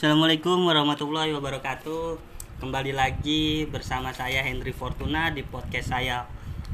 [0.00, 2.16] Assalamualaikum warahmatullahi wabarakatuh.
[2.56, 6.24] Kembali lagi bersama saya Henry Fortuna di podcast saya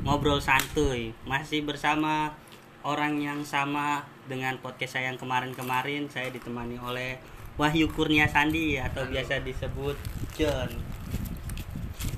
[0.07, 1.11] Ngobrol Santuy.
[1.27, 2.31] Masih bersama
[2.87, 6.07] orang yang sama dengan podcast saya yang kemarin-kemarin.
[6.07, 7.19] Saya ditemani oleh
[7.59, 9.99] Wahyu Kurnia Sandi atau biasa disebut
[10.39, 10.71] John.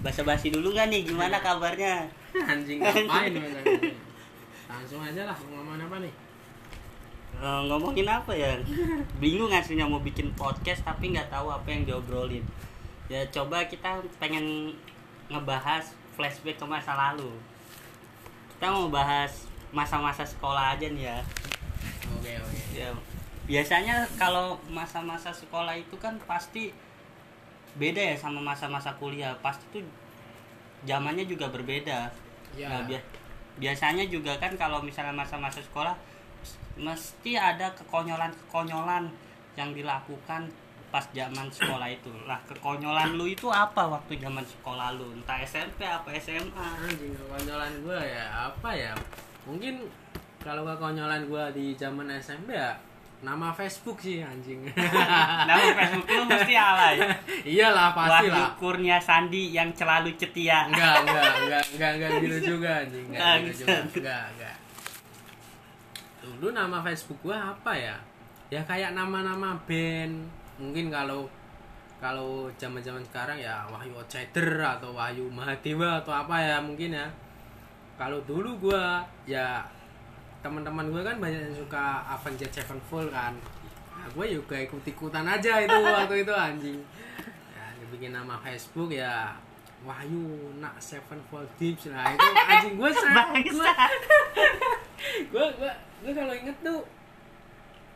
[0.05, 1.09] Basa-basi dulu nggak nih?
[1.09, 2.05] Gimana kabarnya?
[2.37, 3.33] anjing ngapain
[4.69, 6.13] langsung aja lah ngomongin apa nih
[7.39, 8.59] Eh, ngomongin apa ya?
[9.17, 12.43] Bingung aslinya mau bikin podcast tapi nggak tahu apa yang diobrolin.
[13.07, 14.75] Ya coba kita pengen
[15.29, 17.31] ngebahas flashback ke masa lalu.
[18.53, 21.19] Kita mau bahas masa-masa sekolah aja nih ya.
[22.11, 22.89] oke oke Ya,
[23.45, 26.75] biasanya kalau masa-masa sekolah itu kan pasti
[27.75, 29.31] beda ya sama masa-masa kuliah.
[29.39, 29.87] Pasti tuh
[30.83, 32.11] zamannya juga berbeda.
[32.53, 33.07] ya Nah, bia-
[33.57, 35.95] biasanya juga kan kalau misalnya masa-masa sekolah
[36.79, 39.11] mesti ada kekonyolan-kekonyolan
[39.59, 40.47] yang dilakukan
[40.89, 42.09] pas zaman sekolah itu.
[42.25, 45.13] Lah, kekonyolan lu itu apa waktu zaman sekolah lu?
[45.13, 46.67] Entah SMP apa SMA?
[46.81, 48.93] anjing kekonyolan gue ya apa ya
[49.45, 49.85] mungkin
[50.41, 52.73] kalau kekonyolan gue di zaman SMP ya
[53.19, 54.63] nama Facebook sih anjing
[55.51, 56.97] Nama Facebook lu mesti alay.
[57.59, 60.71] iyalah pasti lah Kurnia Sandi yang selalu cetia.
[60.71, 64.57] enggak enggak enggak enggak enggak gitu juga anjing enggak gitu juga enggak enggak
[66.37, 67.97] dulu nama Facebook gua apa ya?
[68.53, 70.29] Ya kayak nama-nama band.
[70.61, 71.25] Mungkin kalau
[71.99, 77.09] kalau zaman-zaman sekarang ya Wahyu Outsider atau Wahyu Mahadewa atau apa ya mungkin ya.
[77.97, 79.65] Kalau dulu gua ya
[80.39, 83.35] teman-teman gue kan banyak yang suka Avenged Sevenfold kan.
[83.91, 86.79] Nah, gue juga ikut-ikutan aja itu waktu itu anjing.
[87.51, 89.35] Ya dibikin nama Facebook ya
[89.87, 93.71] Wahyu nak Sevenfold Dips nah itu anjing gue gue
[94.99, 96.81] gue gue gue kalau inget tuh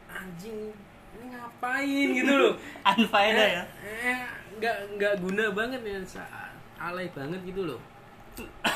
[0.08, 0.70] anjing
[1.12, 2.54] ini ngapain gitu loh
[2.88, 3.62] Unfaedah ya.
[3.84, 4.22] eh,
[4.58, 5.98] nggak nggak guna banget ya
[6.78, 7.80] alay banget gitu loh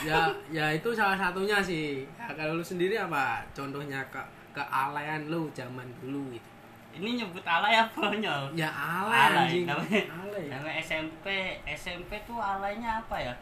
[0.04, 4.20] ya ya itu salah satunya sih ya, kalau lu sendiri apa contohnya ke
[4.52, 6.48] kealayan lu zaman dulu gitu
[6.96, 8.56] Ini nyebut alay apa konyol?
[8.56, 10.00] ya alay, Alay, anjing namanya.
[10.16, 11.26] alay Nama SMP,
[11.68, 13.34] SMP tuh alaynya apa ya?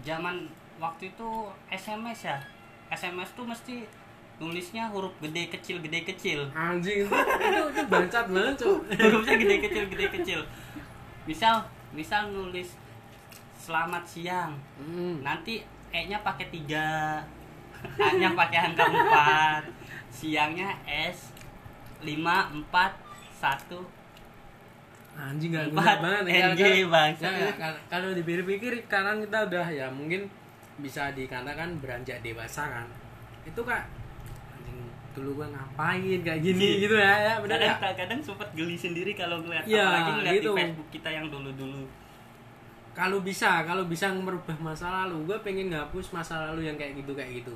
[0.00, 0.48] Zaman
[0.80, 1.28] waktu itu
[1.68, 2.40] SMS ya.
[2.94, 3.84] SMS tuh mesti
[4.34, 6.40] nulisnya huruf gede kecil gede kecil.
[6.50, 10.40] anjing itu itu, bangsat banget cok Hurufnya gede kecil gede kecil.
[11.24, 12.74] Misal, misal nulis
[13.56, 14.52] selamat siang.
[14.78, 15.22] Hmm.
[15.22, 15.62] Nanti
[15.94, 17.22] E-nya pakai tiga,
[17.94, 19.62] A-nya pakai angka empat,
[20.10, 21.30] siangnya S
[22.02, 22.92] lima empat
[23.34, 23.80] satu
[25.14, 30.26] anjing guna Empat banget NG, ya, ya, kalau- kalau dipikir-pikir sekarang kita udah ya mungkin
[30.78, 32.86] bisa dikatakan beranjak dewasa kan.
[33.46, 33.84] Itu kak
[34.54, 34.78] anjing
[35.14, 39.14] dulu gua ngapain kayak gini gitu ya ya benar ya kadang kadang sempat geli sendiri
[39.14, 40.50] kalau ngeliat Iya, apalagi ngeliat gitu.
[40.50, 41.82] di Facebook kita yang dulu dulu
[42.94, 47.10] kalau bisa kalau bisa merubah masa lalu gue pengen ngapus masa lalu yang kayak gitu
[47.14, 47.54] kayak gitu.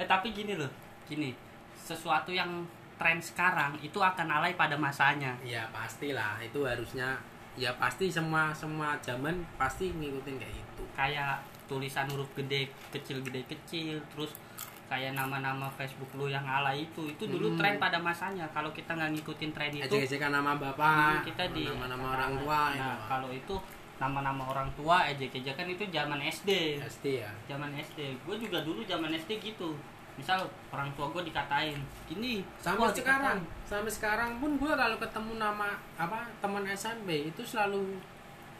[0.00, 0.68] Eh tapi gini loh
[1.04, 1.36] gini
[1.76, 2.64] sesuatu yang
[2.96, 5.36] tren sekarang itu akan alay pada masanya.
[5.44, 7.20] Ya pastilah itu harusnya
[7.52, 10.84] ya pasti semua semua zaman pasti ngikutin kayak gitu.
[10.96, 11.36] Kayak
[11.72, 14.36] tulisan huruf gede kecil gede kecil terus
[14.84, 17.58] kayak nama-nama Facebook lu yang alay itu itu dulu Hmm.
[17.58, 22.12] tren pada masanya kalau kita nggak ngikutin tren itu ejek-ejekan nama bapak kita di nama-nama
[22.12, 23.08] orang tua nah itu.
[23.08, 23.54] kalau itu
[23.96, 29.16] nama-nama orang tua ejek-ejekan itu zaman SD pasti ya zaman SD gue juga dulu zaman
[29.16, 29.72] SD gitu
[30.12, 31.72] misal orang tua gue dikatain
[32.04, 33.64] gini sampai sekarang dikatain.
[33.64, 37.96] sampai sekarang pun gue kalau ketemu nama apa teman SMP itu selalu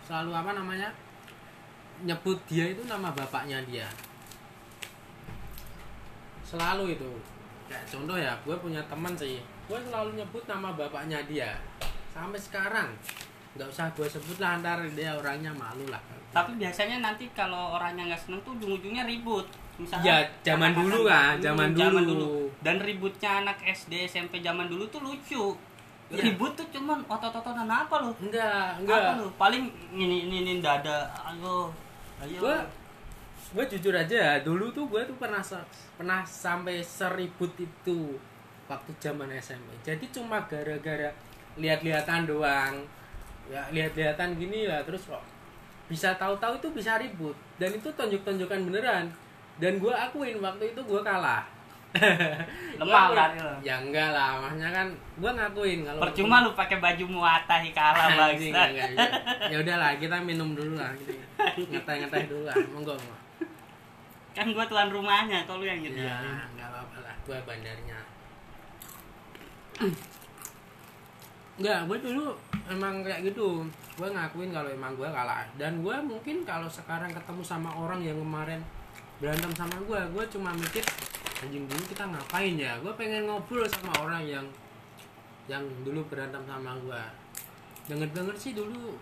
[0.01, 0.89] selalu apa namanya
[2.03, 3.87] nyebut dia itu nama bapaknya dia.
[6.45, 7.11] Selalu itu.
[7.71, 9.41] Kayak contoh ya gue punya teman sih.
[9.71, 11.57] Gue selalu nyebut nama bapaknya dia.
[12.13, 12.93] Sampai sekarang
[13.53, 16.01] nggak usah gue sebut lah ntar dia orangnya malu lah.
[16.33, 19.45] Tapi biasanya nanti kalau orangnya nggak seneng tuh ujung-ujungnya ribut.
[19.81, 22.29] Misalnya Ya, zaman dulu kan, dulu, zaman zaman dulu.
[22.61, 25.57] dan ributnya anak SD SMP zaman dulu tuh lucu.
[26.13, 26.29] Iya.
[26.29, 29.65] ribut tuh cuman otot-ototan apa lo enggak apa enggak lo paling
[29.97, 31.73] ini ini, ini dada ayo
[32.27, 32.57] gue
[33.53, 35.43] gue jujur aja dulu tuh gue tuh pernah
[35.99, 38.17] pernah sampai seribut itu
[38.71, 41.13] waktu zaman SMP jadi cuma gara-gara
[41.57, 42.75] lihat-lihatan doang.
[43.51, 45.21] Ya lihat-lihatan gini lah terus kok
[45.91, 47.37] bisa tahu-tahu itu bisa ribut.
[47.61, 49.07] Dan itu tonjok-tonjokan beneran.
[49.61, 51.45] Dan gue akuin waktu itu gue kalah
[52.81, 53.13] lemah Gua akuin.
[53.13, 53.53] berarti lo.
[53.61, 57.05] ya enggak lah maksudnya kan gue ngakuin kalau percuma lu pakai baju
[58.17, 59.11] bangsa enggak, enggak.
[59.53, 61.13] ya udahlah kita minum dulu lah gitu.
[61.69, 63.17] ngeteh-ngeteh dulu lah monggo monggo.
[64.33, 67.99] kan gua tuan rumahnya kalau lu yang ya nyediain nggak apa-apa lah gue bandarnya
[71.53, 72.33] Enggak, gue dulu
[72.67, 73.61] emang kayak gitu
[73.93, 78.17] gue ngakuin kalau emang gue kalah dan gue mungkin kalau sekarang ketemu sama orang yang
[78.17, 78.65] kemarin
[79.21, 80.81] berantem sama gue gue cuma mikir
[81.43, 82.73] anjing dulu kita ngapain ya?
[82.79, 84.47] Gue pengen ngobrol sama orang yang
[85.51, 87.03] yang dulu berantem sama gue
[87.91, 88.95] denger denger sih dulu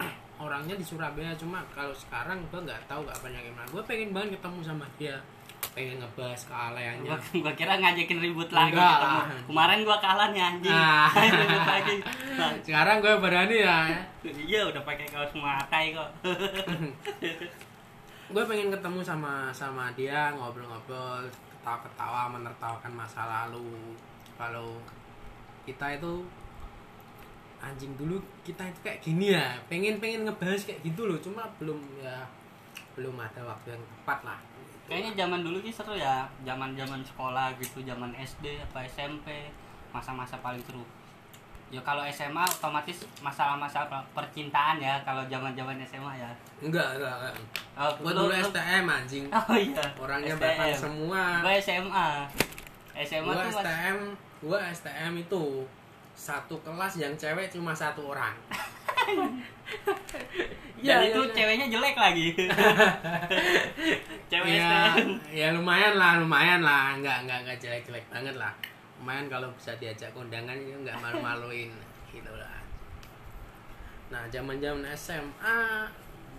[0.44, 4.40] orangnya di Surabaya cuma kalau sekarang gue nggak tahu nggak banyak gimana gue pengen banget
[4.40, 5.16] ketemu sama dia.
[5.74, 9.16] Pengen ngebahas kealayannya gua, gua kira ngajakin ribut lagi Enggak ketemu.
[9.16, 9.24] lah.
[9.48, 10.70] kemarin gua kalah nih anjing.
[10.76, 11.08] Nah.
[11.40, 11.96] ribut lagi.
[12.36, 13.78] Nah, sekarang gue berani ya.
[14.22, 16.10] Iya udah pakai kaos makai kok.
[18.34, 21.28] Gue pengen ketemu sama sama dia ngobrol-ngobrol
[21.64, 23.96] ketawa-ketawa menertawakan masa lalu.
[24.36, 24.76] Kalau
[25.64, 26.20] kita itu
[27.64, 31.80] anjing dulu kita itu kayak gini ya pengen pengen ngebahas kayak gitu loh cuma belum
[31.96, 32.20] ya
[32.92, 34.38] belum ada waktu yang tepat lah.
[34.84, 39.48] Kayaknya zaman dulu sih seru ya zaman zaman sekolah gitu zaman SD apa SMP
[39.88, 40.84] masa-masa paling seru
[41.74, 46.30] ya kalau SMA otomatis masalah-masalah percintaan ya kalau zaman-zaman SMA ya.
[46.62, 47.34] Enggak enggak, enggak.
[47.74, 49.24] oh, lu- dulu lu- STM anjing.
[49.34, 49.82] Oh iya.
[49.98, 51.42] Orangnya bahkan semua.
[51.42, 52.08] Gue SMA
[52.96, 53.96] SMA gue tuh STM
[54.38, 55.44] gue STM itu
[56.14, 58.38] satu kelas yang cewek cuma satu orang.
[60.76, 61.32] Dan Iya, itu iya.
[61.32, 62.28] ceweknya jelek lagi.
[64.30, 66.92] Cewek ya, STM ya lumayan lah lumayan lah.
[66.94, 68.52] Nggak nggak nggak jelek jelek banget lah
[69.04, 71.68] lumayan kalau bisa diajak kondangan itu nggak malu maluin
[72.08, 72.56] gitu lah.
[74.08, 75.60] Nah zaman zaman SMA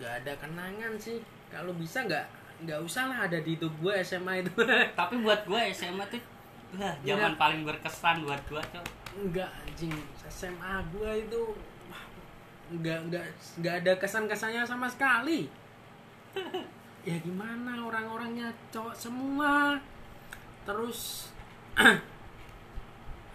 [0.02, 1.22] nggak ada kenangan sih.
[1.54, 2.26] Kalau bisa nggak
[2.66, 4.50] nggak usah lah ada di hidup gue SMA itu.
[4.98, 6.18] Tapi buat gue SMA tuh
[6.82, 7.38] wah, zaman Iya.
[7.38, 8.86] paling berkesan buat gue tuh
[9.30, 9.94] nggak anjing.
[10.26, 11.42] SMA gue itu
[11.94, 12.02] wah,
[12.82, 13.26] nggak nggak
[13.62, 15.46] nggak ada kesan kesannya sama sekali.
[17.06, 19.78] Ya gimana orang-orangnya cowok semua.
[20.66, 21.30] Terus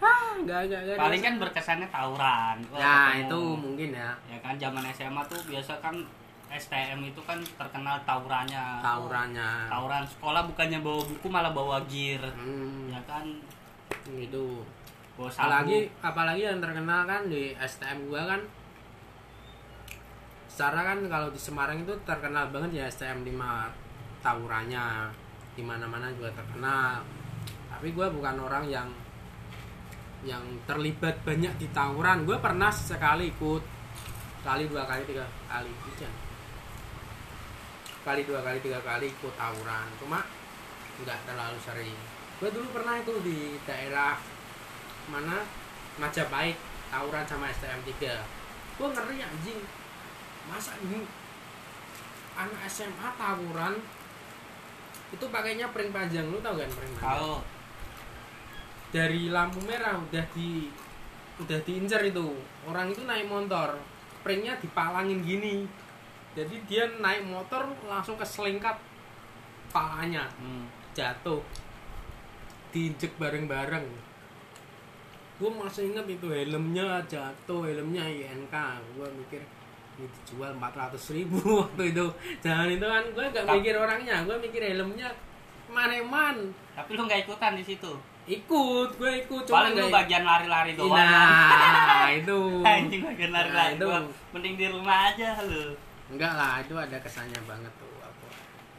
[0.01, 1.41] nggak nggak nggak ada paling kan kesan.
[1.45, 3.21] berkesannya tawuran Wah, ya ketemu.
[3.21, 4.09] itu mungkin ya.
[4.25, 5.95] Ya kan zaman SMA tuh biasa kan
[6.51, 8.83] STM itu kan terkenal tawurannya.
[8.83, 9.71] Tawurannya.
[9.71, 12.19] Tawuran sekolah bukannya bawa buku malah bawa gear.
[12.35, 13.23] Hmm, ya kan?
[15.15, 18.41] Bawa sabu apalagi apalagi yang terkenal kan di STM gua kan.
[20.51, 23.39] Secara kan kalau di Semarang itu terkenal banget ya STM 5
[24.19, 25.07] tawurannya.
[25.55, 26.99] Di mana-mana juga terkenal.
[27.71, 28.89] Tapi gua bukan orang yang
[30.21, 32.25] yang terlibat banyak di tawuran.
[32.25, 33.63] Gue pernah sekali ikut.
[34.41, 35.69] Kali dua kali tiga kali.
[35.69, 36.13] Hujan.
[38.01, 39.87] Kali dua kali tiga kali ikut tawuran.
[40.01, 40.25] Cuma
[41.01, 41.97] nggak terlalu sering.
[42.41, 44.17] Gue dulu pernah itu di daerah
[45.09, 45.45] mana?
[45.99, 46.55] Majapahit
[46.87, 48.41] tawuran sama STM 3
[48.81, 49.61] gue ngeri anjing.
[50.49, 51.05] Masa ini
[52.33, 53.77] anak SMA tawuran?
[55.13, 57.13] Itu pakainya pring panjang lu tau kan pring panjang?
[57.13, 57.60] Tahu
[58.91, 60.67] dari lampu merah udah di
[61.39, 62.35] udah diincer itu.
[62.67, 63.79] Orang itu naik motor
[64.21, 65.65] springnya dipalangin gini.
[66.35, 68.77] Jadi dia naik motor langsung keselingkat
[69.71, 70.27] palanya.
[70.37, 70.67] Hmm.
[70.91, 71.39] jatuh.
[72.75, 73.87] Diinjek bareng-bareng.
[75.39, 78.55] Gue masih inget itu helmnya jatuh helmnya INK
[78.93, 79.41] gue mikir
[79.97, 82.05] ini dijual 400 ribu waktu itu.
[82.43, 84.27] Jangan itu kan gue gak mikir orangnya.
[84.27, 85.09] Gue mikir helmnya
[85.71, 86.37] man
[86.75, 87.91] tapi lu nggak ikutan di situ
[88.23, 92.39] ikut gue ikut cuma paling lu nggak- bagian lari-lari doang nah itu.
[92.67, 93.83] Anjing bagian lari-lari Nah, itu.
[93.83, 95.73] doang mending di rumah aja lu.
[96.07, 98.27] Enggak lah itu ada kesannya banget tuh apa.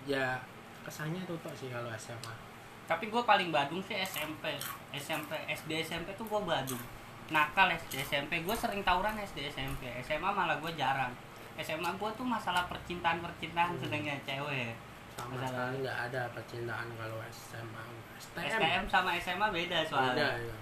[0.04, 0.38] Ya
[0.82, 2.34] kesannya tuh tok sih kalau SMA
[2.82, 4.52] tapi gue paling badung sih SMP
[4.92, 6.82] SMP SD SMP tuh gue badung.
[7.28, 11.14] Nakal SD SMP gue sering tawuran SD SMP SMA malah gue jarang.
[11.56, 13.80] SMA gue tuh masalah percintaan percintaan Hmm.
[13.80, 14.74] sedangnya cewek
[15.14, 17.84] sama Ada- sekali nggak ada percintaan kalau SMA
[18.16, 20.56] STM, STM sama SMA beda beda soalnya ya.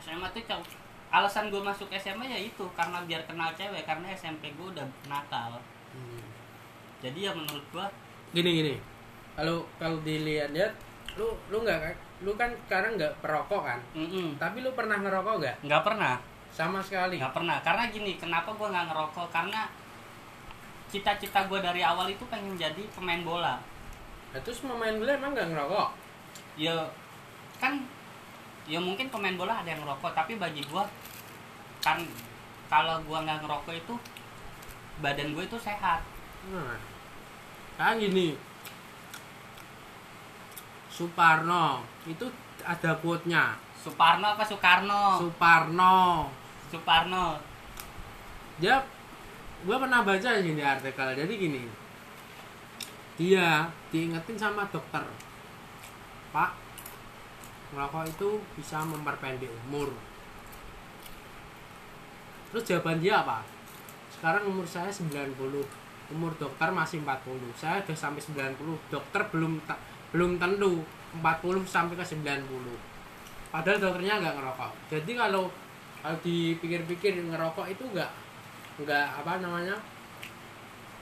[0.00, 0.66] SMA tuh cowok
[1.10, 5.58] alasan gue masuk SMA ya itu karena biar kenal cewek karena SMP gue udah nakal.
[5.90, 6.22] Hmm.
[7.02, 7.86] jadi ya menurut gue
[8.30, 8.74] gini gini.
[9.34, 10.70] Kalau kalau dilihat lihat
[11.18, 13.80] lu lu nggak lu kan sekarang nggak perokok kan?
[13.96, 15.56] Mm tapi lu pernah ngerokok nggak?
[15.66, 16.14] Nggak pernah.
[16.54, 17.18] Sama sekali.
[17.18, 17.58] Nggak pernah.
[17.62, 19.28] Karena gini kenapa gue nggak ngerokok?
[19.34, 19.66] Karena
[20.90, 23.62] cita-cita gue dari awal itu pengen jadi pemain bola.
[24.34, 25.88] Nah, terus pemain bola emang nggak ngerokok?
[26.58, 26.74] Ya
[27.62, 27.86] kan
[28.66, 30.84] ya mungkin pemain bola ada yang ngerokok tapi bagi gue
[31.80, 32.02] kan
[32.68, 33.94] kalau gue nggak ngerokok itu
[35.00, 36.02] badan gue itu sehat.
[36.50, 36.76] Nah
[37.80, 38.36] kan gini.
[40.92, 42.28] Suparno itu
[42.60, 43.56] ada quote-nya.
[43.80, 45.16] Suparno apa Soekarno?
[45.16, 46.28] Suparno.
[46.68, 47.40] Suparno.
[48.60, 48.84] Dia
[49.60, 51.62] gue pernah baca di sini artikel jadi gini.
[53.20, 55.04] Dia diingetin sama dokter.
[56.32, 56.50] Pak
[57.70, 59.92] ngerokok itu bisa memperpendek umur.
[62.50, 63.44] Terus jawaban dia apa?
[64.10, 65.36] Sekarang umur saya 90
[66.10, 68.58] umur dokter masih 40 saya udah sampai 90
[68.90, 69.62] dokter belum
[70.10, 70.82] belum tentu
[71.22, 71.22] 40
[71.62, 72.50] sampai ke 90
[73.54, 74.72] padahal dokternya nggak ngerokok.
[74.90, 75.46] Jadi kalau
[76.02, 78.10] kalau dipikir-pikir ngerokok itu nggak
[78.80, 79.76] nggak apa namanya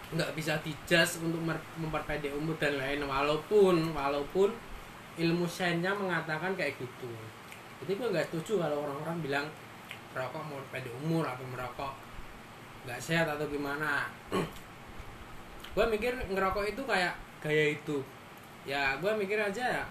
[0.08, 1.38] nggak bisa dijas untuk
[1.76, 4.50] memperpendek umur dan lain walaupun walaupun
[5.18, 7.10] ilmu sainsnya mengatakan kayak gitu.
[7.84, 9.46] Jadi gue nggak setuju kalau orang-orang bilang
[10.14, 11.92] merokok mau pendek umur atau merokok
[12.86, 14.08] nggak sehat atau gimana.
[15.76, 18.02] Gue mikir ngerokok itu kayak gaya itu
[18.68, 19.86] ya gue mikir aja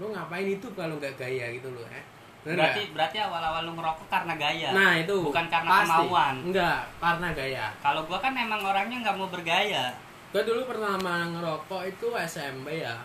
[0.00, 2.04] lu ngapain itu kalau nggak gaya gitu loh eh
[2.42, 4.70] Bener berarti berarti awal-awal lu ngerokok karena gaya?
[4.74, 5.14] Nah itu.
[5.22, 5.90] Bukan karena pasti.
[5.94, 6.34] kemauan.
[6.50, 7.66] enggak karena gaya.
[7.78, 9.94] Kalau gua kan emang orangnya nggak mau bergaya.
[10.32, 12.96] Gue dulu pertama ngerokok itu SMP ya.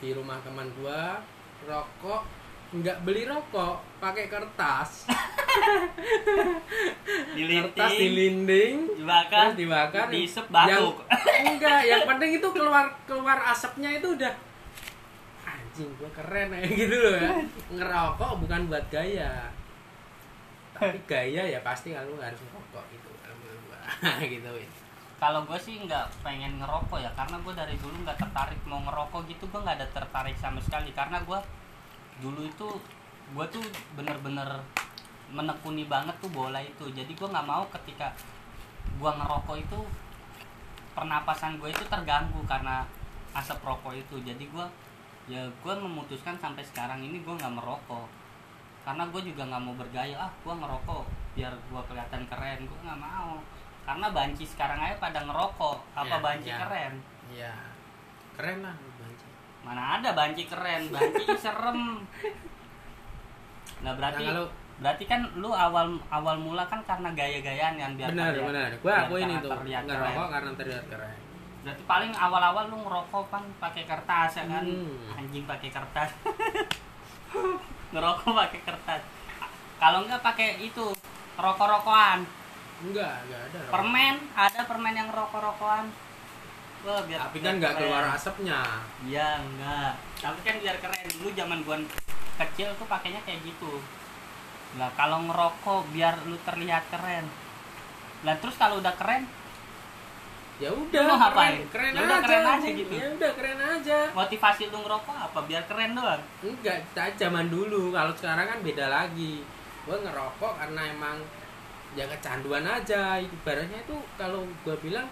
[0.00, 1.00] Di rumah teman gue
[1.68, 2.24] rokok
[2.70, 5.04] nggak beli rokok pakai kertas.
[7.34, 9.52] Kertas dilinting dilinding dibakar.
[9.52, 10.06] Terus dibakar.
[10.08, 11.02] Diisep batuk.
[11.06, 14.32] Yang, enggak yang penting itu keluar keluar asapnya itu udah
[15.80, 17.30] anjing gue keren ya gitu loh ya.
[17.72, 19.48] Ngerokok bukan buat gaya.
[20.76, 23.08] Tapi gaya ya pasti kalau harus ngerokok gitu
[24.36, 24.50] gitu
[25.20, 29.28] kalau gue sih nggak pengen ngerokok ya karena gue dari dulu nggak tertarik mau ngerokok
[29.28, 30.92] gitu gue nggak ada tertarik sama sekali.
[30.96, 31.36] Karena gue
[32.24, 32.68] dulu itu
[33.36, 33.64] gue tuh
[33.96, 34.64] bener-bener
[35.28, 36.88] menekuni banget tuh bola itu.
[36.92, 38.16] Jadi gue nggak mau ketika
[38.96, 39.80] gue ngerokok itu
[40.96, 42.88] pernapasan gue itu terganggu karena
[43.36, 44.16] asap rokok itu.
[44.24, 44.66] Jadi gue
[45.30, 48.10] ya gue memutuskan sampai sekarang ini gue nggak merokok
[48.80, 52.98] karena gue juga nggak mau bergaya ah gue ngerokok biar gue kelihatan keren gue nggak
[52.98, 53.38] mau
[53.80, 56.58] karena banci sekarang aja pada ngerokok apa Ya, banci ya.
[56.58, 56.92] keren
[57.30, 57.54] Iya.
[58.34, 59.24] Keren lah banci.
[59.62, 62.02] mana ada banci keren banci serem
[63.80, 64.44] nah berarti Nah, kalau
[64.80, 68.70] berarti kan lu awal awal mula kan karena gaya-gayaan kan biar benar terlihat- benar.
[68.80, 69.46] Gua akuin itu.
[69.46, 70.32] terlihat Ngerokok keren.
[70.32, 71.16] karena terlihat keren.
[71.60, 75.12] Berarti paling awal-awal lu ngerokok kan pakai kertas ya kan Hmm.
[75.14, 76.10] anjing pakai kertas
[77.92, 79.02] ngerokok pakai kertas
[79.76, 80.92] kalau enggak pakai itu
[81.36, 82.24] rokok-rokokan
[82.80, 83.58] Enggak, enggak ada.
[83.60, 83.72] rokok.
[83.72, 85.86] permen ada permen yang rokok-rokokan
[86.80, 88.64] Wah, biar Tapi kan nggak keluar asapnya.
[89.04, 90.00] Iya, enggak.
[90.16, 91.76] Tapi kan biar keren dulu zaman gua
[92.40, 93.84] kecil tuh pakainya kayak gitu.
[94.80, 97.28] Nah, kalau ngerokok biar lu terlihat keren.
[98.24, 99.28] Lah terus kalau udah keren,
[100.60, 101.64] Ya udah, Lu mau ngapain?
[101.72, 102.20] Keren, keren Ya aja.
[102.20, 102.92] keren aja gitu.
[102.92, 103.98] Ya udah keren aja.
[104.12, 105.38] motivasi lu ngerokok apa?
[105.48, 106.20] Biar keren doang.
[106.44, 106.84] Enggak,
[107.16, 107.96] zaman dulu.
[107.96, 109.40] Kalau sekarang kan beda lagi.
[109.88, 111.16] Gue ngerokok karena emang
[111.96, 113.16] ya kecanduan aja.
[113.16, 115.08] Ibaratnya itu kalau gue bilang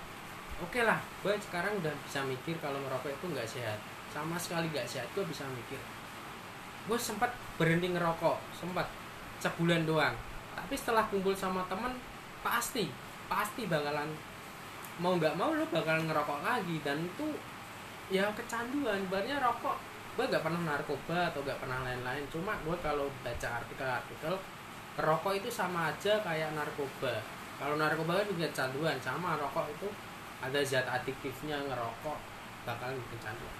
[0.60, 3.80] oke lah, gue sekarang udah bisa mikir kalau ngerokok itu nggak sehat.
[4.12, 5.08] Sama sekali nggak sehat.
[5.16, 5.80] Gue bisa mikir.
[6.84, 8.84] Gue sempat berhenti ngerokok, sempat
[9.40, 10.12] sebulan doang.
[10.52, 11.96] Tapi setelah kumpul sama temen,
[12.44, 12.92] pasti,
[13.30, 14.12] pasti bakalan
[14.98, 17.34] mau nggak mau lo bakalan ngerokok lagi dan itu
[18.08, 19.04] ya kecanduan.
[19.08, 19.76] Ibaratnya rokok
[20.18, 22.26] gue gak pernah narkoba atau gak pernah lain-lain.
[22.26, 24.34] Cuma gue kalau baca artikel-artikel
[24.98, 27.22] rokok itu sama aja kayak narkoba.
[27.54, 28.98] Kalau narkoba kan bikin kecanduan.
[28.98, 29.86] Sama rokok itu
[30.42, 32.18] ada zat adiktifnya ngerokok
[32.66, 33.56] bikin kecanduan.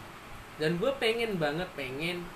[0.59, 2.26] Dan gue pengen banget pengen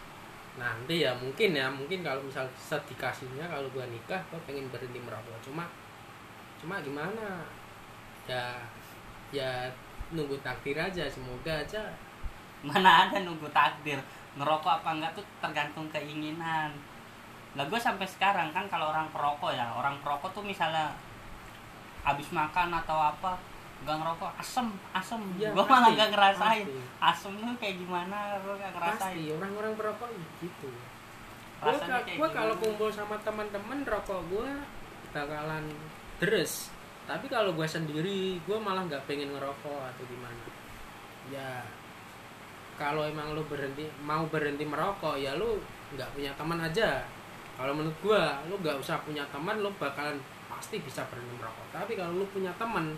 [0.52, 5.34] nanti ya mungkin ya mungkin kalau misal sedikasinya kalau gue nikah gue pengen berhenti merokok.
[5.42, 5.66] Cuma
[6.62, 7.42] cuma gimana?
[8.30, 8.54] Ya
[9.32, 9.66] ya
[10.12, 11.82] nunggu takdir aja semoga aja.
[12.62, 13.98] Mana ada nunggu takdir.
[14.36, 16.70] Ngerokok apa enggak tuh tergantung keinginan.
[17.56, 20.92] Lah gue sampai sekarang kan kalau orang perokok ya, orang perokok tuh misalnya
[22.04, 23.36] habis makan atau apa
[23.82, 25.20] nggak ngerokok asem asem.
[25.36, 26.66] Iya, gue malah nggak ngerasain.
[26.70, 26.80] pasti.
[27.02, 28.16] asem tuh kayak gimana?
[28.40, 29.16] Gue nggak ngerasain.
[29.16, 30.08] Pasti orang-orang perokok
[30.38, 30.70] gitu.
[32.18, 34.50] Gue kalau kumpul sama teman-teman rokok gue
[35.12, 35.64] bakalan
[36.18, 36.72] deres
[37.02, 40.44] tapi kalau gue sendiri gue malah nggak pengen ngerokok atau gimana.
[41.30, 41.66] Ya
[42.78, 45.58] kalau emang lu berhenti mau berhenti merokok ya lu
[45.98, 47.02] nggak punya teman aja.
[47.58, 51.66] Kalau menurut gue lu nggak usah punya teman lu bakalan pasti bisa berhenti merokok.
[51.74, 52.94] Tapi kalau lu punya teman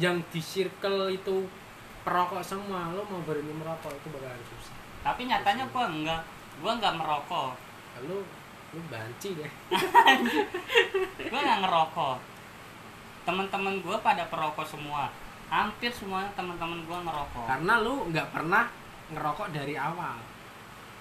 [0.00, 1.44] yang di circle itu
[2.08, 4.76] perokok semua lu mau berhenti merokok itu bakalan susah.
[5.04, 6.22] Tapi nyatanya gue enggak
[6.64, 7.52] gue nggak merokok.
[8.08, 8.24] Lu
[8.72, 9.52] lu banci deh.
[11.30, 12.35] Gue nggak ngerokok
[13.26, 15.10] teman-teman gue pada perokok semua.
[15.50, 17.46] Hampir semuanya teman-teman gue ngerokok.
[17.50, 18.70] Karena lu nggak pernah
[19.10, 20.16] ngerokok dari awal.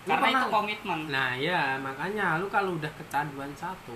[0.05, 0.99] Lu karena itu pernah- komitmen.
[1.13, 3.95] Nah ya makanya lu kalau udah kecanduan satu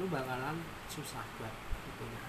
[0.00, 0.56] lu bakalan
[0.88, 1.52] susah buat
[1.84, 2.24] itunya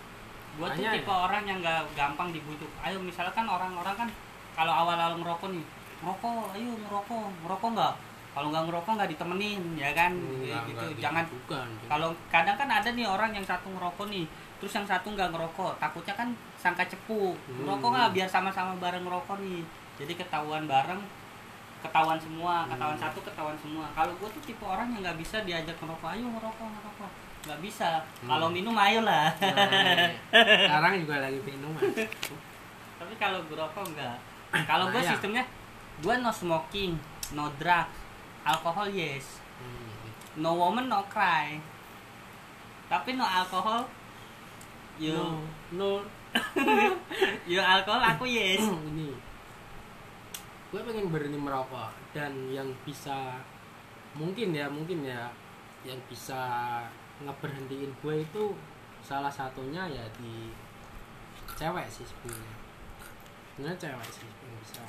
[0.52, 2.68] gue tuh tipe orang yang nggak gampang dibujuk.
[2.84, 4.10] Ayo misalkan orang-orang kan
[4.52, 5.64] kalau awal-awal ngerokok nih
[6.04, 7.94] ngerokok ayo ngerokok ngerokok nggak?
[8.32, 10.12] Kalau nggak ngerokok nggak ditemenin ya kan?
[10.12, 10.86] Kayak gitu.
[11.00, 11.24] jangan
[11.88, 14.28] kalau kadang kan ada nih orang yang satu ngerokok nih
[14.62, 17.34] terus yang satu nggak ngerokok takutnya kan sangka cepu.
[17.34, 17.66] Hmm.
[17.66, 18.10] ngerokok nggak?
[18.14, 19.66] Biar sama-sama bareng ngerokok nih.
[19.98, 21.02] Jadi ketahuan bareng
[21.82, 22.70] ketahuan semua.
[22.70, 23.04] Ketahuan Hmm.
[23.04, 23.90] satu ketahuan semua.
[23.92, 27.12] Kalau gue tuh tipe orang yang nggak bisa diajak ngerokok ayo ngerokok ngerokok.
[27.42, 27.90] Nggak bisa.
[28.22, 28.30] Hmm.
[28.30, 30.14] kalau minum ayo lah Nah,
[30.70, 31.74] sekarang juga lagi minum
[33.02, 34.14] tapi kalau gue rokok enggak
[34.62, 35.12] kalau gue Nah, ya.
[35.12, 35.44] sistemnya
[35.98, 36.94] gue no smoking
[37.34, 37.98] no drugs
[38.44, 39.42] alkohol yes.
[39.58, 40.06] Hmm.
[40.38, 41.58] no woman no cry.
[42.88, 43.90] Tapi no alkohol
[45.00, 45.40] you no,
[45.76, 45.92] no.
[47.50, 48.64] you alkohol aku yes.
[48.92, 49.12] Ini.
[50.72, 53.40] Gue pengen berhenti merokok dan yang bisa
[54.16, 55.28] mungkin ya mungkin ya
[55.84, 56.40] yang bisa
[57.24, 58.56] ngeberhentiin gue itu
[59.04, 60.52] salah satunya ya di
[61.60, 62.56] cewek sih sebenarnya.
[63.52, 64.84] Sebenarnya cewek sih yang bisa.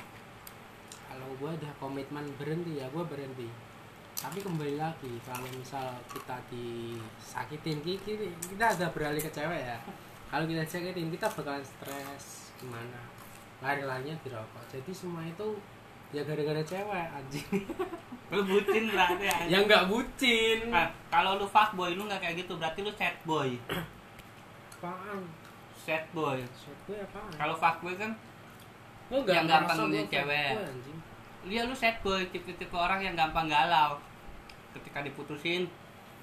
[1.11, 3.72] Kalau gue ada komitmen berhenti ya gue berhenti
[4.15, 9.77] tapi kembali lagi kalau misal kita disakitin ki- ki- kita ada beralih ke cewek ya.
[10.27, 12.99] Kalau kita sakitin kita bakalan stres gimana?
[13.59, 15.47] Lari-larinya di rokok jadi semua itu
[16.09, 17.47] ya gara-gara cewek anjing.
[18.29, 20.57] Lu bucin berarti ya yang nggak bucin.
[20.67, 23.53] Nah, kalau lu fuckboy lu nggak kayak gitu berarti lu sad boy.
[24.73, 25.21] Apaan?
[25.75, 26.39] Sad boy.
[26.49, 27.29] Shot gue apaan?
[27.29, 28.11] Kalau fuckboy kan
[29.05, 30.49] Gue nggak yang gampang nih cewek.
[30.55, 30.97] anjing.
[31.47, 33.99] Dia lu sad boy tipe-tipe orang yang gampang galau.
[34.73, 35.67] Ketika diputusin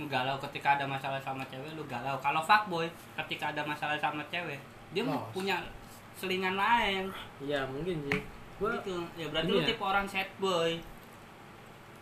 [0.00, 0.36] lu galau.
[0.40, 2.16] Ketika ada masalah sama cewek lu galau.
[2.18, 2.88] Kalau fuckboy
[3.24, 4.58] ketika ada masalah sama cewek
[4.90, 5.30] dia Lost.
[5.36, 5.56] punya
[6.18, 7.06] selingan lain.
[7.40, 8.20] Iya mungkin sih.
[8.58, 9.00] Gue gitu.
[9.16, 9.66] Ya berarti lu ya.
[9.68, 10.80] tipe orang sad boy.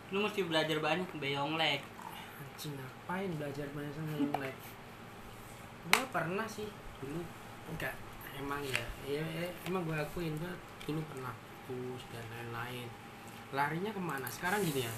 [0.09, 1.99] Lu mesti belajar banyak beyonglek
[2.39, 4.57] anjing ngapain belajar banyak sama yang lain
[5.89, 6.67] gue pernah sih
[6.99, 7.23] dulu.
[7.71, 7.95] Enggak
[8.35, 10.53] emang ya, ya, ya, emang gue akuin gue
[10.87, 11.33] dulu pernah
[11.67, 12.87] putus dan lain-lain
[13.55, 14.27] larinya ke mana?
[14.29, 14.93] Sekarang gini ya.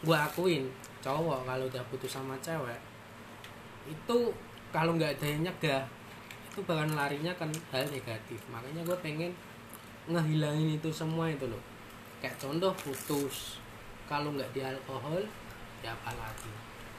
[0.00, 0.68] Gue akuin
[1.00, 2.76] cowok kalau udah putus sama cewek
[3.88, 4.18] itu
[4.68, 5.82] kalau nggak ada yang nyegah
[6.52, 8.38] itu bahkan larinya kan hal negatif.
[8.52, 9.32] Makanya gue pengen
[10.10, 11.62] ngehilangin itu semua itu loh.
[12.20, 13.62] Kayak contoh putus.
[14.10, 15.22] Kalau nggak di alkohol
[15.80, 16.50] ya apa lagi?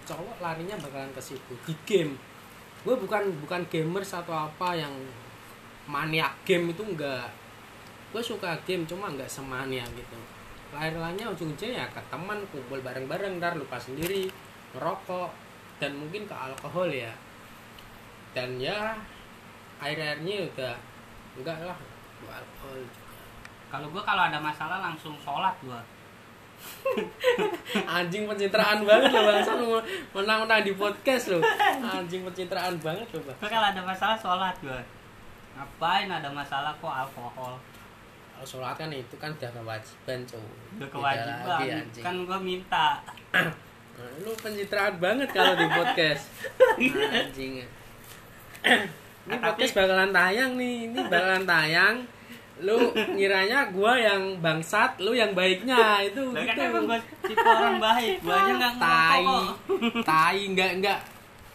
[0.08, 1.54] Cowok larinya bakalan ke situ.
[1.68, 2.16] Di game.
[2.82, 4.94] Gue bukan bukan gamers atau apa yang
[5.90, 7.30] maniak game itu enggak
[8.12, 10.20] gue suka game cuma nggak semania gitu
[10.72, 14.32] lahir-lahirnya ujung-ujungnya ya ke teman kumpul bareng-bareng ntar lupa sendiri
[14.72, 15.30] ngerokok
[15.84, 17.12] dan mungkin ke alkohol ya.
[18.32, 18.96] Dan ya
[19.84, 20.76] air-airnya udah
[21.36, 21.78] enggak lah
[22.22, 22.80] alkohol
[23.72, 25.80] kalau gua kalau ada masalah langsung sholat gua.
[27.98, 29.56] Anjing pencitraan banget loh bangsa
[30.14, 31.42] menang-menang di podcast loh.
[31.80, 33.38] Anjing pencitraan banget loh bang.
[33.48, 34.84] Kalau ada masalah sholat gua.
[35.56, 37.56] Ngapain ada masalah kok alkohol
[38.42, 40.42] Kalau sholat kan itu kan udah kewajiban cuy.
[40.74, 41.46] Udah kewajiban.
[41.46, 42.02] lagi, anjing.
[42.02, 42.98] kan gua minta.
[43.30, 46.26] Nah, lu pencitraan banget kalau di podcast.
[47.22, 47.62] Anjing.
[49.22, 51.96] Ini Nah, tapi- podcast bakalan tayang nih ini bakalan tayang.
[52.66, 52.78] Lu
[53.14, 56.66] ngiranya gua yang bangsat lu yang baiknya itu Lah kan gitu.
[56.66, 59.26] emang gua tipe orang baik gua aja nggak tai
[60.02, 61.00] tai nggak nggak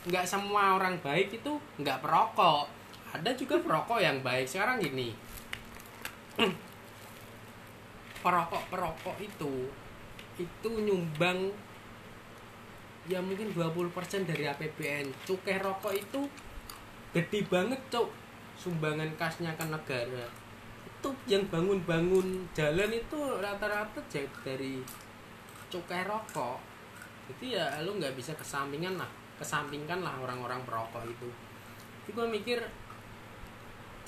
[0.07, 1.51] nggak semua orang baik itu
[1.83, 2.71] nggak perokok.
[3.11, 4.47] Ada juga perokok yang baik.
[4.47, 5.11] Sekarang gini
[8.27, 9.71] perokok perokok itu
[10.35, 11.55] itu nyumbang
[13.07, 16.27] ya mungkin 20% dari APBN cukai rokok itu
[17.15, 18.11] gede banget cuk.
[18.57, 20.27] Sumbangan kasnya ke negara.
[20.85, 24.83] Itu yang bangun-bangun jalan itu rata-rata dari
[25.71, 26.59] cukai rokok.
[27.31, 31.29] Jadi ya lu nggak bisa kesampingan lah kesampingkan lah orang-orang perokok itu.
[32.05, 32.59] Jadi gue mikir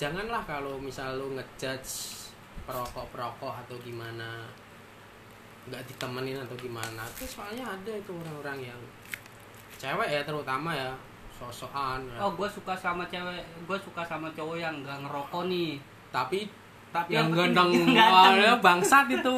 [0.01, 2.28] janganlah kalau misal lu ngejudge
[2.69, 4.45] perokok-perokok atau gimana?
[5.73, 7.09] Nggak ditemenin atau gimana?
[7.17, 8.81] Terus soalnya ada itu orang-orang yang
[9.81, 10.91] cewek ya terutama ya
[11.39, 12.19] sosokan ya.
[12.19, 15.81] oh gua suka sama cewek gua suka sama cowok yang nggak ngerokok nih.
[16.13, 16.45] Tapi
[16.93, 17.97] tapi yang ganteng ganteng.
[18.05, 19.37] awalnya bangsat itu.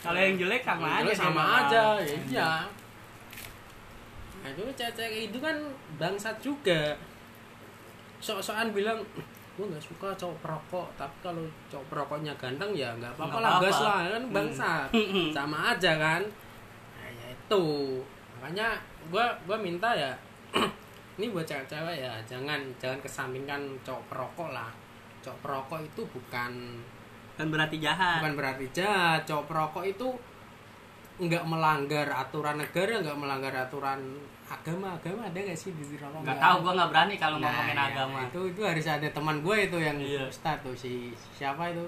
[0.00, 2.52] Kalau yang jelek sama Yang aja jelek sama dia aja ya iya.
[4.40, 5.56] nah itu cewek itu kan
[6.00, 6.96] bangsat juga.
[8.20, 9.00] Sok-sokan bilang
[9.60, 13.78] gue nggak suka cowok perokok tapi kalau cowok perokoknya ganteng ya nggak apa-apa lah gas
[13.84, 14.32] lah kan Hmm.
[14.32, 14.88] bangsat
[15.36, 16.22] sama aja kan.
[16.96, 17.66] Nah, ya itu.
[18.40, 18.80] Makanya
[19.12, 20.16] gue gua minta ya
[21.20, 24.72] ini buat cewek-cewek ya jangan jangan kesampingkan cowok perokok lah.
[25.20, 26.52] Cowok perokok itu bukan
[27.36, 28.24] kan berarti jahat.
[28.24, 29.28] Bukan berarti jahat.
[29.28, 30.08] Cowok perokok itu
[31.20, 34.00] nggak melanggar aturan negara nggak melanggar aturan
[34.50, 37.76] agama agama ada nggak sih di rokok nggak tahu gua nggak berani kalau Nah, ngomongin
[37.76, 40.26] ya, agama itu itu harus ada teman gue itu yang Iya.
[40.26, 40.92] ustad tuh si
[41.30, 41.86] siapa itu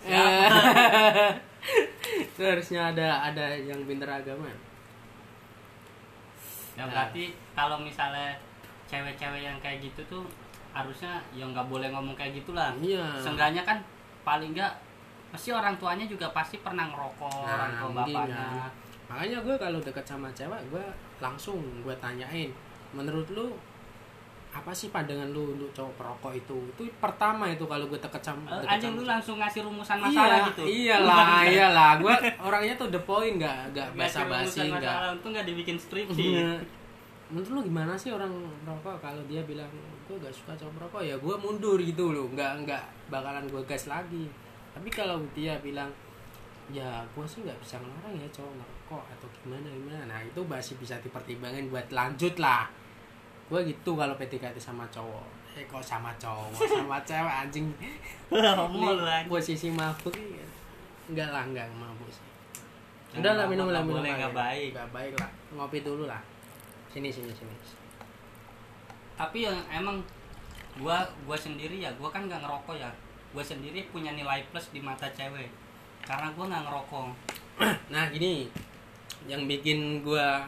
[0.00, 0.16] Siapa?
[0.16, 1.30] Eh,
[2.26, 4.58] itu harusnya ada ada yang pinter agama ya
[6.74, 6.90] Nah.
[6.90, 8.34] berarti kalau misalnya
[8.84, 10.24] cewek-cewek yang kayak gitu tuh
[10.72, 13.78] harusnya ya nggak boleh ngomong kayak gitulah iya seenggaknya kan
[14.22, 14.72] paling nggak
[15.30, 18.72] pasti orang tuanya juga pasti pernah ngerokok Nah, orang tua mungkin bapaknya kan.
[19.04, 20.84] Makanya gue kalau deket sama cewek gue
[21.20, 22.50] langsung gue tanyain
[22.94, 23.52] menurut lu
[24.54, 26.54] apa sih pandangan lu untuk cowok perokok itu?
[26.78, 29.96] Itu pertama itu kalau gue deket sama Eh, deket anjing sama lu langsung ngasih rumusan
[29.98, 30.62] iya, masalah gitu?
[30.62, 31.90] iyalah iyalah.
[31.98, 35.76] Gue orangnya tuh the point nggak nggak Ngasih basa basi rumusan nggak untung nggak dibikin
[35.76, 36.22] skripsi.
[36.38, 36.54] Iya.
[37.24, 38.30] menurut lu gimana sih orang
[38.62, 39.66] merokok kalau dia bilang
[40.06, 42.30] gue gak suka cowok merokok ya gue mundur gitu loh.
[42.30, 44.30] Nggak nggak bakalan gue gas lagi.
[44.70, 45.90] Tapi kalau dia bilang
[46.72, 50.02] ya gue sih nggak bisa ngelarang ya cowok merokok atau gimana gimana.
[50.08, 52.70] Nah itu masih bisa dipertimbangin buat lanjut lah.
[53.52, 55.26] Gue gitu kalau PDKT sama cowok.
[55.54, 56.56] Eh kok sama cowok?
[56.64, 57.68] Sama cewek anjing.
[58.32, 60.46] Ini anjing posisi mabuk iya.
[61.12, 62.24] enggak lah enggak mabuk sih.
[63.12, 64.68] Jangan udah lah minum lah nggak minum lah, nggak baik.
[64.72, 65.30] nggak baik lah.
[65.52, 66.20] Ngopi dulu lah.
[66.88, 67.52] Sini sini sini.
[69.14, 70.00] Tapi yang emang
[70.80, 72.90] gua gua sendiri ya gua kan nggak ngerokok ya.
[73.36, 75.63] Gua sendiri punya nilai plus di mata cewek
[76.04, 77.08] karena gua nggak ngerokok.
[77.92, 78.48] Nah gini.
[79.24, 80.44] Yang bikin gua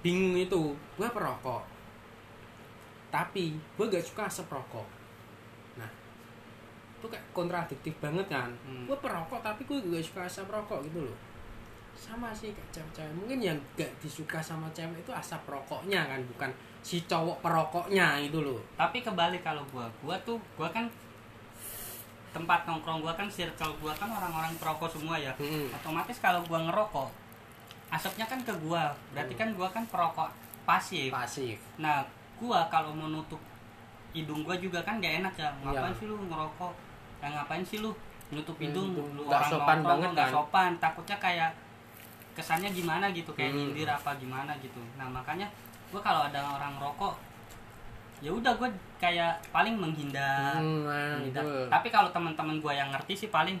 [0.00, 1.62] bingung itu gua perokok.
[3.12, 4.88] Tapi gua gak suka asap rokok.
[5.76, 5.90] Nah
[7.00, 8.50] itu kayak kontradiktif banget kan?
[8.64, 8.88] Hmm.
[8.88, 11.16] gua perokok tapi gua gak suka asap rokok gitu loh.
[11.94, 13.14] Sama sih kayak cewek-cewek.
[13.14, 18.40] Mungkin yang gak disuka sama cewek itu asap rokoknya kan bukan si cowok perokoknya itu
[18.40, 18.60] loh.
[18.80, 19.84] Tapi kebalik kalau gua.
[20.00, 20.88] Gua tuh gua kan
[22.34, 25.30] tempat nongkrong gua kan circle gua kan orang-orang perokok semua ya.
[25.36, 25.70] Hmm.
[25.72, 27.08] otomatis kalau gua ngerokok
[27.88, 28.90] asapnya kan ke gua.
[29.12, 30.28] Berarti kan gua kan perokok
[30.64, 31.08] pasif.
[31.08, 31.62] Pasif.
[31.76, 32.02] Nah
[32.34, 33.38] gua kalau mau nutup
[34.10, 35.48] hidung gua juga kan gak enak ya.
[35.62, 35.96] Ngapain Iya.
[35.96, 36.74] sih lu ngerokok?
[37.20, 37.94] Ya ngapain sih lu
[38.28, 38.88] nutup Hmm, hidung?
[38.90, 40.34] itu lu nggak orang sopan nongkrong banget lu nggak kan.
[40.34, 40.70] sopan.
[40.76, 41.50] Takutnya kayak
[42.34, 43.30] kesannya gimana gitu?
[43.30, 43.58] Kayak Hmm.
[43.62, 44.82] nyindir apa gimana gitu.
[44.94, 45.46] Nah makanya
[45.88, 47.14] gua kalau ada orang rokok
[48.18, 48.70] ya udah gue
[49.04, 51.40] kayak paling menghindar, Hmm, nah, menghindar.
[51.40, 51.68] itu.
[51.68, 53.60] tapi kalau teman-teman gua yang ngerti sih paling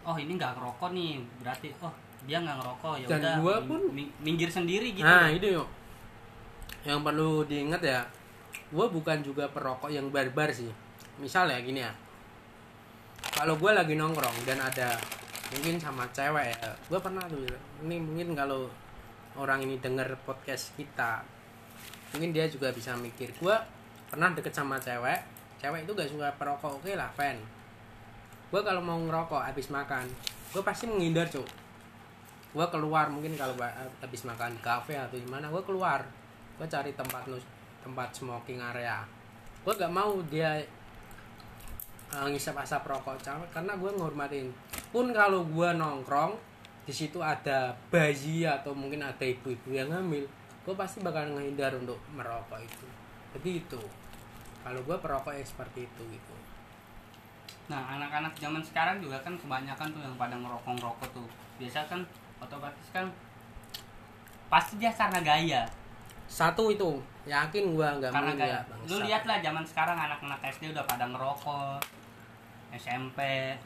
[0.00, 1.90] oh ini nggak ngerokok nih berarti oh
[2.22, 5.02] dia nggak ngerokok ya udah gua pun- ming- minggir sendiri gitu.
[5.02, 5.68] Nah itu yuk.
[6.82, 8.02] Yang perlu diingat ya
[8.68, 10.66] Gue bukan juga perokok yang barbar sih.
[11.16, 11.92] Misal ya gini ya.
[13.32, 14.98] Kalau gue lagi nongkrong dan ada
[15.48, 17.44] Mungkin sama cewek ya Gue pernah tuh
[17.80, 18.66] Ini mungkin kalau
[19.34, 21.22] Orang ini denger podcast kita
[22.10, 23.54] Mungkin dia juga bisa mikir Gue
[24.12, 25.24] pernah deket sama cewek
[25.56, 27.40] Cewek itu gak suka perokok Oke lah fan
[28.52, 30.04] Gue kalau mau ngerokok habis makan
[30.52, 31.48] Gue pasti menghindar cuk.
[32.52, 33.56] Gue keluar mungkin kalau
[34.04, 36.04] habis makan kafe atau gimana gue keluar.
[36.60, 37.40] Gue cari tempat nus
[37.80, 39.00] tempat smoking area.
[39.64, 40.60] Gue gak mau dia
[42.12, 43.16] uh, ngisap asap rokok
[43.48, 44.52] karena gue ngormatin.
[44.92, 46.36] Pun kalau gue nongkrong
[46.84, 50.26] di situ ada bayi atau mungkin ada ibu-ibu yang hamil
[50.66, 52.86] gue pasti bakal menghindar untuk merokok itu
[53.32, 53.80] jadi itu
[54.62, 56.34] kalau gue perokok yang seperti itu gitu
[57.70, 61.24] Nah, anak-anak zaman sekarang juga kan kebanyakan tuh yang pada ngerokok-ngerokok tuh.
[61.56, 62.02] Biasa kan
[62.36, 63.06] otomatis kan
[64.50, 65.62] pasti dia karena gaya.
[66.26, 68.52] satu itu yakin gue nggak karena mungkin gaya.
[68.60, 69.06] nggak Lu bangsat.
[69.08, 71.80] lihat lah zaman sekarang anak-anak SD udah pada ngerokok.
[72.72, 73.18] SMP.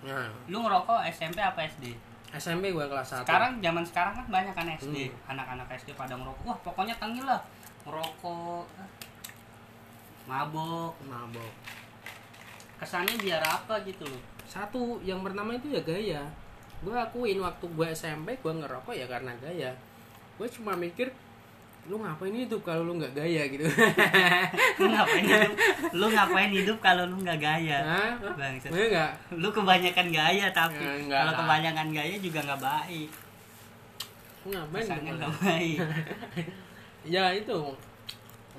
[0.02, 1.94] Nah, Lu ngerokok SMP apa SD?
[2.34, 5.08] SMP gue kelas 1 Sekarang zaman sekarang kan banyak kan SD.
[5.08, 5.34] Hmm.
[5.34, 6.42] Anak-anak SD pada ngerokok.
[6.44, 7.40] Wah, pokoknya tengil lah.
[7.86, 8.66] Ngerokok.
[10.26, 10.94] Mabok.
[11.06, 11.52] mabok.
[12.76, 14.22] Kesannya biar apa gitu loh.
[14.46, 16.22] satu yang pertama itu ya gaya.
[16.84, 19.70] Gue akuin waktu gue SMP gue ngerokok ya karena gaya.
[20.38, 21.10] Gue cuma mikir
[21.86, 23.46] lu ngapain hidup kalau lu nggak gaya?
[23.46, 23.62] gitu.
[24.82, 25.54] Lu ngapain hidup?
[25.94, 27.78] Lu ngapain hidup kalau lu nggak gaya?
[28.74, 29.10] Gue nggak?
[29.38, 33.08] Lu kebanyakan gaya tapi Ya, kalau kebanyakan gaya juga nggak baik.
[34.50, 35.78] Ngapain nggak baik.
[37.06, 37.60] Ya itu.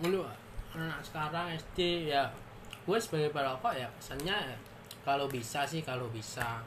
[0.08, 0.24] Lu
[0.78, 2.30] anak sekarang SD ya
[2.88, 4.58] gue sebagai perokok ya pesannya ya,
[5.04, 6.64] kalau bisa sih kalau bisa.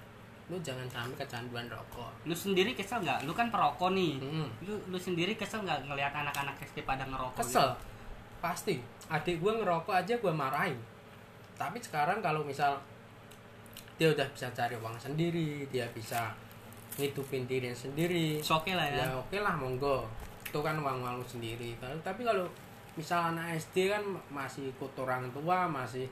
[0.50, 2.10] Lu jangan sampai kecanduan rokok.
[2.26, 3.22] Lu sendiri kesel nggak?
[3.22, 4.18] Lu kan perokok nih.
[4.18, 4.50] Hmm.
[4.66, 7.38] lu lu sendiri kesel nggak ngelihat anak-anak SD pada ngerokok?
[7.38, 7.70] Kesel.
[8.42, 8.82] Pasti.
[9.08, 10.76] Adik gue ngerokok aja gue marahin.
[11.54, 12.80] Tapi sekarang kalau misal
[14.00, 16.32] dia udah bisa cari uang sendiri dia bisa
[16.96, 18.40] ngidupin diri sendiri.
[18.40, 18.50] Gitu?
[18.50, 20.08] oke lah ya, ya oke lah monggo.
[20.42, 21.78] Itu kan uang uang lu sendiri.
[21.78, 22.48] Tapi kalau
[23.00, 26.04] misal anak SD kan masih ikut orang tua masih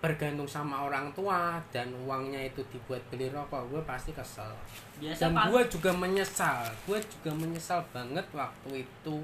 [0.00, 4.48] bergantung sama orang tua dan uangnya itu dibuat beli rokok gue pasti kesel.
[5.02, 9.16] Biasa dan gue juga menyesal gue juga menyesal banget waktu itu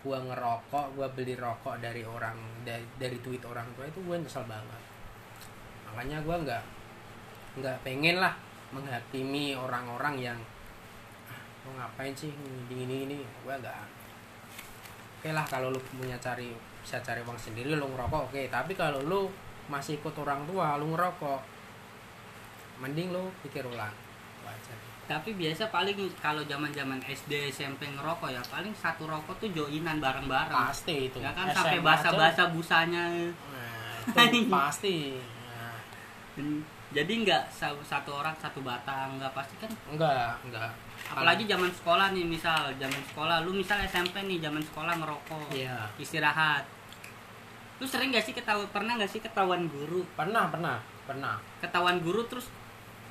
[0.00, 4.46] gue ngerokok gue beli rokok dari orang dari, dari duit orang tua itu gue nyesal
[4.46, 4.82] banget.
[5.90, 6.64] Makanya gue nggak
[7.60, 8.32] nggak pengen lah
[8.70, 10.38] menghakimi orang-orang yang
[11.26, 12.30] "Ah, lo ngapain sih?
[12.70, 13.99] Gini gini gini gue enggak
[15.20, 16.48] oke lah kalau lu punya cari
[16.80, 18.42] bisa cari uang sendiri lu ngerokok oke.
[18.48, 19.28] Tapi kalau lu
[19.68, 21.40] masih ikut orang tua lu ngerokok
[22.80, 23.92] mending lu pikir ulang.
[24.40, 24.80] Wajar.
[25.04, 30.00] Tapi biasa paling kalau zaman zaman SD SMP ngerokok ya paling satu rokok tuh joinan
[30.00, 30.56] bareng-bareng.
[30.72, 31.20] Pasti itu.
[31.20, 31.84] Ya kan SMA sampai aja.
[31.84, 33.04] basa-basa busanya.
[33.12, 34.96] Nah, itu pasti.
[35.60, 35.76] Nah,
[36.32, 39.70] Dan- jadi nggak sa- satu orang satu batang nggak pasti kan?
[39.90, 40.70] Enggak enggak
[41.10, 45.90] apalagi zaman sekolah nih misal zaman sekolah lu misal SMP nih zaman sekolah ngerokok iya.
[45.98, 46.62] istirahat.
[47.82, 50.06] Lu sering gak sih ketahuan pernah gak sih ketahuan guru?
[50.14, 51.40] Pernah pernah pernah.
[51.58, 52.46] Ketahuan guru terus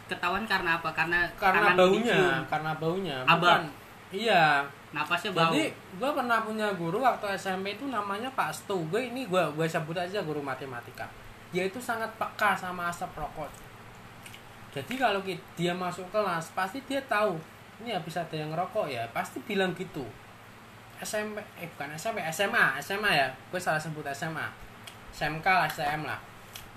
[0.08, 0.94] ketahuan karena apa?
[0.96, 2.44] Karena karena baunya dicium.
[2.48, 3.18] karena baunya.
[3.28, 3.68] Abang.
[4.14, 4.64] iya.
[4.90, 5.54] Napasnya bau.
[5.54, 9.66] jadi gue pernah punya guru waktu SMP itu namanya Pak Stu gue ini gue gue
[9.68, 11.06] sebut aja guru matematika.
[11.52, 13.69] Dia itu sangat peka sama asap rokok
[14.70, 15.22] jadi kalau
[15.58, 17.34] dia masuk kelas pasti dia tahu
[17.82, 20.06] ini habis ada yang ngerokok ya pasti bilang gitu.
[21.00, 23.28] SMP eh bukan SMP SMA SMA ya.
[23.50, 24.46] Gue salah sebut SMA
[25.16, 26.20] SMK lah STM lah.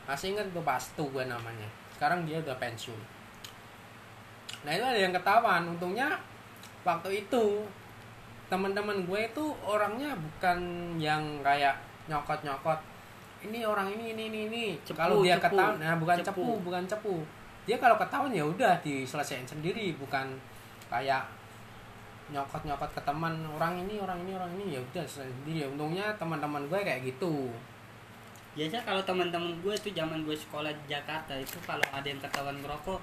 [0.09, 1.69] Masih ingat tuh Pak Stu gue namanya.
[1.93, 2.97] Sekarang dia udah pensiun.
[4.63, 5.69] Nah itu ada yang ketahuan.
[5.69, 6.17] Untungnya
[6.87, 7.67] waktu itu
[8.47, 10.59] teman-teman gue itu orangnya bukan
[10.97, 11.77] yang kayak
[12.09, 12.79] nyokot-nyokot.
[13.43, 14.65] Ini orang ini ini ini ini.
[14.95, 16.31] Kalau dia ketahuan nah bukan Cepu.
[16.31, 16.53] cepu.
[16.63, 20.35] bukan cepu dia kalau ketahuan ya udah diselesaikan sendiri bukan
[20.91, 21.23] kayak
[22.33, 26.81] nyokot-nyokot ke teman orang ini orang ini orang ini ya udah sendiri untungnya teman-teman gue
[26.81, 27.53] kayak gitu
[28.53, 32.57] biasa kalau teman-teman gue tuh zaman gue sekolah di Jakarta itu kalau ada yang ketahuan
[32.61, 33.01] ngerokok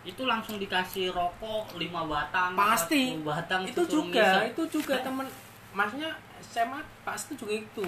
[0.00, 3.20] itu langsung dikasih rokok lima batang Pasti.
[3.20, 4.50] 10 batang itu juga ngisep.
[4.56, 5.28] itu juga temen
[5.76, 7.84] maksudnya SMA pasti juga itu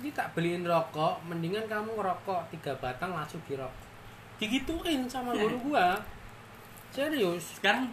[0.00, 3.89] ini tak beliin rokok mendingan kamu ngerokok tiga batang langsung dirokok
[4.40, 5.94] digituin sama guru gua.
[6.90, 7.60] Serius.
[7.60, 7.92] Sekarang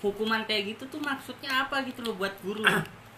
[0.00, 2.64] hukuman kayak gitu tuh maksudnya apa gitu loh buat guru?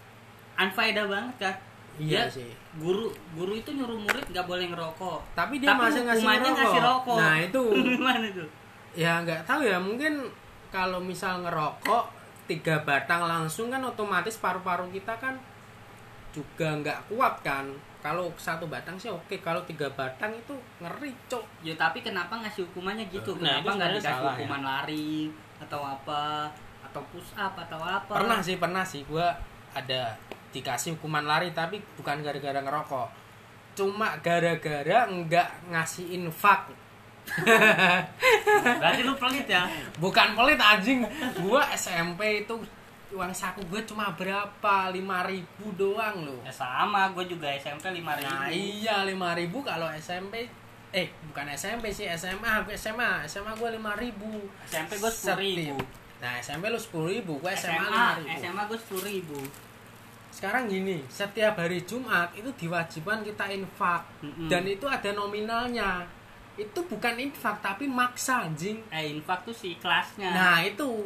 [0.61, 1.55] Unfaedah banget kan
[1.93, 2.49] iya Dia- sih.
[2.81, 3.05] guru
[3.37, 5.21] guru itu nyuruh murid nggak boleh ngerokok.
[5.37, 6.53] Tapi dia Tapi masih ngasih rokok.
[6.57, 7.17] ngasih rokok.
[7.21, 7.63] nah itu.
[7.93, 8.49] Gimana tuh?
[8.97, 9.77] Ya nggak tahu ya.
[9.77, 10.13] Mungkin
[10.73, 12.03] kalau misal ngerokok
[12.43, 15.37] tiga batang langsung kan otomatis paru-paru kita kan
[16.33, 17.69] juga nggak kuat kan
[18.03, 20.51] kalau satu batang sih oke kalau tiga batang itu
[20.83, 21.63] ngeri cok.
[21.63, 23.39] Ya tapi kenapa ngasih hukumannya gitu?
[23.39, 24.43] Nah, kenapa nggak dikasih salah, ya.
[24.43, 25.31] hukuman lari
[25.63, 26.51] atau apa?
[26.83, 28.11] Atau push up atau apa?
[28.11, 29.07] Pernah sih pernah sih.
[29.07, 29.31] Gua
[29.71, 30.19] ada
[30.51, 33.07] dikasih hukuman lari tapi bukan gara-gara ngerokok.
[33.79, 36.83] Cuma gara-gara nggak ngasih infak
[38.79, 39.63] berarti lu pelit ya?
[39.97, 41.07] Bukan pelit anjing.
[41.39, 42.55] Gua SMP itu
[43.13, 48.17] uang saku gue cuma berapa lima ribu doang loh ya sama gue juga SMP lima
[48.17, 50.49] ribu nah iya lima ribu kalau SMP
[50.93, 55.77] eh bukan SMP sih SMA gue SMA SMA gue lima ribu SMP gue sepuluh ribu
[56.17, 59.39] nah SMP lu sepuluh ribu gue SMA lima ribu SMA gue sepuluh ribu
[60.33, 64.49] sekarang gini setiap hari Jumat itu diwajibkan kita infak Mm-mm.
[64.49, 66.09] dan itu ada nominalnya
[66.57, 71.05] itu bukan infak tapi maksa anjing eh infak tuh si kelasnya nah itu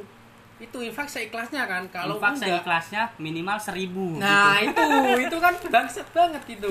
[0.58, 1.86] itu infak seikhlasnya kan?
[1.93, 4.82] Kalau infak enggak kelasnya minimal seribu nah gitu.
[5.13, 6.70] itu itu kan bangsat banget gitu.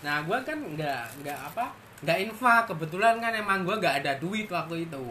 [0.00, 1.68] Nah gua kan nggak nggak apa
[2.00, 2.62] nggak infak.
[2.72, 5.04] Kebetulan kan emang gua nggak ada duit waktu itu.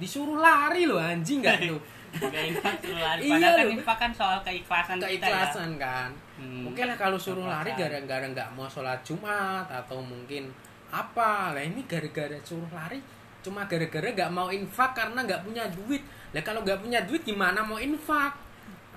[0.00, 1.80] Disuruh lari loh anjing nggak tuh?
[2.14, 3.26] Gak infak suruh lari.
[3.26, 5.18] Iya, kan infak kan soal keikhlasan, kita ya.
[5.18, 6.10] Keikhlasan kan.
[6.38, 6.70] Hmm.
[6.70, 7.66] Oke lah kalau suruh Keikhlasan.
[7.66, 10.46] lari gara-gara nggak mau sholat Jumat atau mungkin
[10.94, 11.50] apa.
[11.50, 13.02] Lah ini gara-gara suruh lari
[13.44, 16.00] cuma gara-gara nggak mau infak karena nggak punya duit
[16.34, 18.34] lah kalau nggak punya duit gimana mau infak?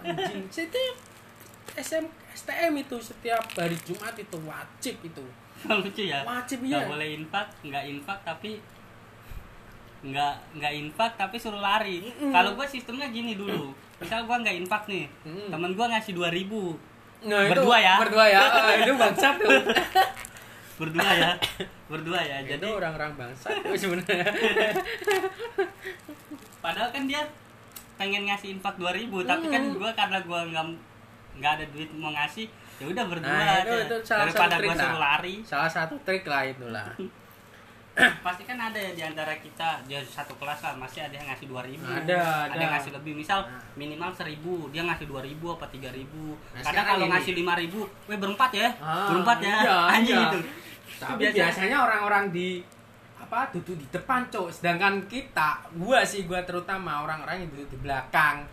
[0.02, 0.50] Anjing.
[0.56, 0.97] Setiap
[1.78, 5.26] SM, STM itu setiap hari Jumat itu wajib itu.
[5.69, 6.26] Lucu ya.
[6.26, 8.58] Wajib nggak ya boleh infak nggak infak tapi
[10.02, 12.02] nggak nggak infak tapi suruh lari.
[12.02, 12.34] Mm-mm.
[12.34, 13.69] kalau gue sistemnya gini dulu.
[14.02, 15.50] Misal gue nggak infak nih Mm.
[15.54, 16.73] temen gue ngasih dua ribu.
[17.26, 17.54] Nah, itu.
[17.54, 17.95] Berdua ya?
[18.02, 18.41] berdua ya.
[18.58, 19.50] Ah, itu bangsat tuh.
[20.82, 21.32] Berdua ya?
[21.89, 24.30] Berdua ya jadi orang-orang bangsat tuh sebenarnya
[26.78, 27.22] padahal kan dia
[27.98, 29.74] pengen ngasih infak dua ribu tapi kan Hmm.
[29.74, 30.66] gue karena gue nggak
[31.36, 32.46] nggak ada duit mau ngasih
[32.78, 33.86] ya udah berdua nah itu aja.
[33.90, 35.02] itu salah daripada satu gue trik suruh lah.
[35.10, 35.36] lari.
[35.42, 36.88] Salah satu trik lah itulah.
[37.98, 41.50] Pasti kan ada ya di antara kita dia satu kelas lah masih ada yang ngasih
[41.50, 41.82] dua ribu.
[41.82, 42.54] Ada, ada.
[42.54, 43.18] yang ngasih lebih.
[43.18, 43.58] Misal Nah.
[43.74, 46.38] minimal seribu dia ngasih dua ribu apa tiga ribu.
[46.54, 48.70] Nah, kadang kalau ngasih lima ribu weh berempat ya?
[48.78, 49.56] Ah, berempat ya?
[49.66, 50.30] iya, anjing iya.
[50.30, 50.40] itu.
[50.98, 52.62] Tapi Itu biasanya orang-orang di
[53.18, 57.80] apa duduk di depan cok sedangkan kita gua sih gua terutama orang-orang yang duduk di
[57.80, 58.46] belakang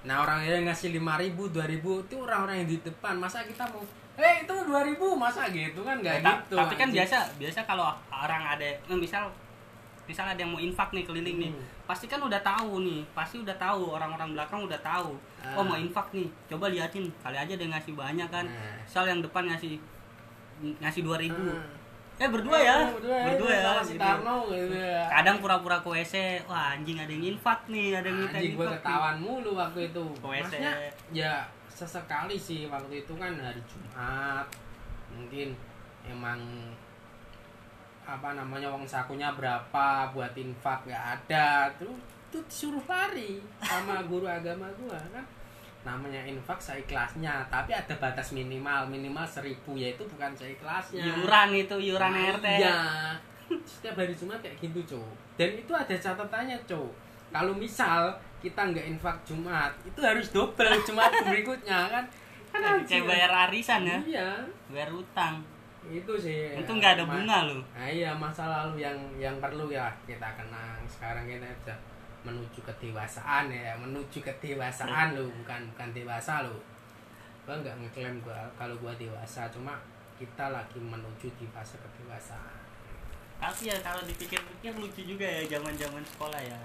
[0.00, 3.64] nah orang yang ngasih lima ribu dua ribu itu orang-orang yang di depan masa kita
[3.66, 6.96] mau eh itu dua ribu masa gitu kan nggak Ta- gitu tapi kan anjing.
[6.98, 9.28] biasa biasa kalau orang ada eh, misal
[10.02, 11.64] misal ada yang mau infak nih keliling nih Hmm.
[11.86, 15.14] pasti kan udah tahu nih pasti udah tahu orang-orang belakang udah tahu
[15.46, 15.62] oh Ah.
[15.62, 18.80] mau infak nih coba liatin kali aja dia ngasih banyak kan Nah.
[18.80, 19.78] misal yang depan ngasih
[20.78, 21.79] ngasih 2000 Hmm.
[22.20, 24.04] Eh berdua ya berdua, berdua ya sama si gitu.
[24.04, 25.02] Tarno gitu ya.
[25.08, 28.66] kadang pura-pura ke WC wah anjing ada yang infak nih ada yang minta Anjing gue
[28.76, 30.04] ketahuan mulu waktu itu.
[30.20, 30.52] Ke WC.
[31.16, 34.44] Ya sesekali sih waktu itu kan hari Jumat.
[35.16, 35.56] Mungkin
[36.04, 36.40] emang
[38.04, 41.96] apa namanya uang sakunya berapa buat infak nggak ada terus
[42.28, 45.24] tuh disuruh lari sama guru agama gua kan
[45.80, 52.10] namanya infak seikhlasnya tapi ada batas minimal minimal seribu yaitu bukan seikhlasnya iuran itu iuran
[52.10, 52.78] Nah, RT Iya.
[53.66, 55.10] Setiap hari Jumat kayak gitu, Cok.
[55.34, 56.90] Dan itu ada catatannya, Cok.
[57.28, 58.06] Kalau misal
[58.38, 62.04] kita nggak infak Jumat, itu harus double Jumat berikutnya kan.
[62.46, 64.30] Kan kayak anjing, bayar arisan ya Iya.
[64.68, 65.42] bayar utang
[65.82, 66.50] Itu sih.
[66.52, 70.78] itu nggak ada bunga loh Nah, iya, masa lalu yang yang perlu ya kita kenang.
[70.86, 71.78] Sekarang kita udah
[72.20, 76.60] menuju kedewasaan ya, menuju kedewasaan loh, bukan bukan dewasa loh.
[77.44, 79.80] Gua nggak ngeklaim gua kalau gua dewasa, cuma
[80.14, 82.60] kita lagi menuju di fase kedewasaan.
[83.40, 86.60] tapi ya kalau dipikir-pikir lucu juga ya zaman-zaman sekolah ya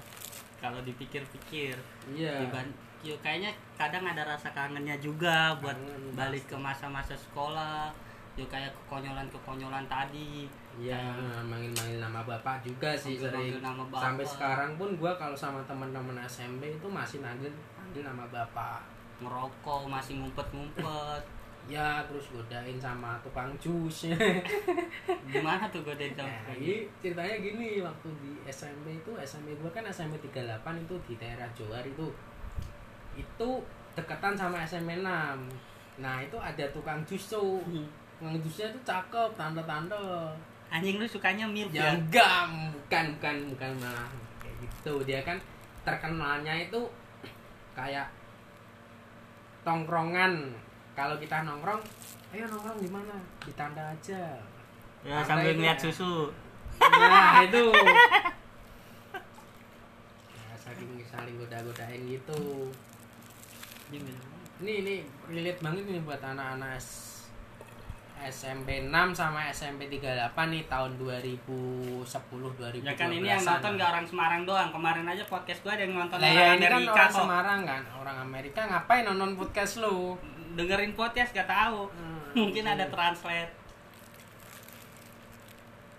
[0.59, 1.71] kalau dipikir-pikir
[2.11, 2.35] Iya.
[2.43, 3.47] Diban- yuk kayaknya
[3.79, 7.95] kadang ada rasa kangennya juga buat Kangen, balik ke masa-masa sekolah
[8.35, 10.99] yuk kayak kekonyolan-kekonyolan tadi Iya,
[11.47, 13.63] manggil-manggil nama bapak juga sih sering.
[13.63, 14.01] nama bapak.
[14.11, 18.83] Sampai sekarang pun gua kalau sama teman-teman SMP itu masih manggil manggil nama bapak.
[19.15, 21.23] ngerokok masih ngumpet-ngumpet
[21.65, 24.05] Ya, terus godain sama tukang jus.
[25.33, 26.53] gimana tuh gue dari Nah,
[27.01, 31.81] ceritanya gini, waktu di SMP itu SMP gua kan SMP 38 itu di daerah Johar
[31.81, 32.05] itu.
[33.17, 33.65] Itu
[33.97, 35.09] deketan sama SMP 6.
[35.97, 37.65] Nah, itu ada tukang jus tuh.
[38.21, 40.05] Tukang jusnya tuh cakep, tante-tante.
[40.69, 41.91] Anjing lu sukanya milk ya ya?
[41.95, 42.31] enggak
[42.73, 44.09] bukan bukan bukan malah.
[44.41, 44.93] Kayak gitu.
[45.05, 45.37] Dia kan
[45.85, 46.81] terkenalnya itu
[47.73, 48.07] kayak
[49.63, 50.53] tongkrongan.
[50.95, 51.81] Kalau kita nongkrong
[52.31, 53.15] ayo nongkrong di mana?
[53.43, 54.39] Di tanda aja.
[55.05, 55.83] Ya Tanda sambil itu ngeliat ya.
[55.89, 56.13] susu.
[56.79, 57.63] Nah itu.
[60.31, 62.71] Ya, saling saling goda-godain gitu.
[63.91, 64.95] Ini ini
[65.27, 66.79] relate banget nih buat anak-anak
[68.17, 70.07] SMP 6 sama SMP 38
[70.47, 75.23] nih tahun 2010 2012 ya kan ini yang nonton gak orang Semarang doang kemarin aja
[75.25, 78.17] podcast gue ada yang nonton Lah orang ya ini kan orang kok Semarang kan, orang
[78.19, 80.15] Amerika ngapain nonton podcast lu?
[80.55, 82.73] dengerin podcast gak tahu Hmm, mungkin iya.
[82.73, 83.51] ada translate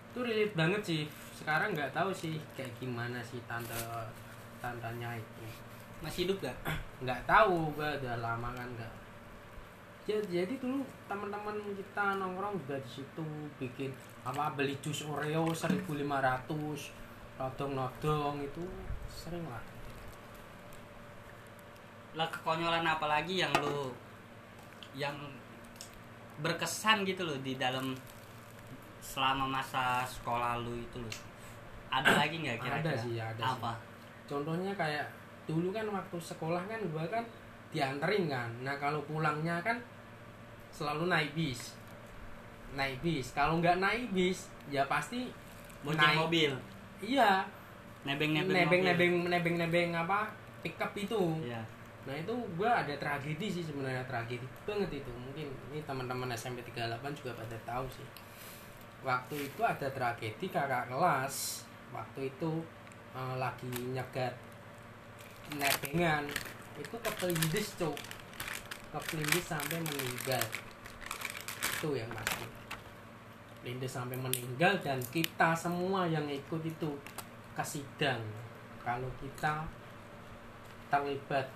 [0.08, 1.02] Itu relate banget sih.
[1.32, 3.76] Sekarang nggak tahu sih kayak gimana sih tante
[4.58, 5.44] tantanya itu.
[5.98, 6.56] masih hidup gak
[7.04, 8.92] Nggak tahu, gua udah lama kan nggak.
[10.06, 13.26] Ya, jadi dulu teman-teman kita nongkrong juga di situ
[13.58, 13.90] bikin
[14.22, 15.98] apa beli jus Oreo 1500
[17.42, 18.62] nodong-nodong itu
[19.10, 19.62] sering lah.
[22.14, 23.90] lah kekonyolan apa lagi yang lu
[24.94, 25.12] yang
[26.40, 27.92] berkesan gitu loh di dalam
[29.02, 31.14] selama masa sekolah lu itu loh
[31.90, 33.52] ada lagi nggak kira-kira Ada sih, ada sih.
[33.58, 33.72] apa
[34.30, 35.06] contohnya kayak
[35.50, 37.26] dulu kan waktu sekolah kan gua kan
[37.74, 39.76] dianterin kan nah kalau pulangnya kan
[40.76, 41.72] selalu naik bis.
[42.76, 43.32] Naik bis.
[43.32, 45.32] Kalau nggak naik bis ya pasti
[45.80, 46.52] bonceng naik mobil.
[47.00, 47.48] Iya.
[48.04, 50.28] Nebeng nebeng nebeng nebeng nebeng nebeng apa
[50.60, 51.40] pickup itu.
[51.40, 51.64] Ya
[52.06, 55.10] nah itu gua ada tragedi sih sebenarnya tragedi banget itu.
[55.10, 58.06] Mungkin ini teman-teman SMP 38 juga pada tahu sih.
[59.02, 61.66] Waktu itu ada tragedi kakak kelas.
[61.90, 62.62] Waktu itu
[63.10, 64.38] eh, lagi nyegat
[65.58, 66.22] nebengan.
[66.78, 68.15] Itu kepelindes cok
[68.94, 70.44] kepelindes sampai meninggal.
[71.76, 72.46] Itu yang pasti.
[73.66, 76.90] Lindes sampai meninggal dan kita semua yang ikut itu
[77.52, 78.22] ke sidang.
[78.86, 79.66] Kalau kita
[80.86, 81.50] terlibat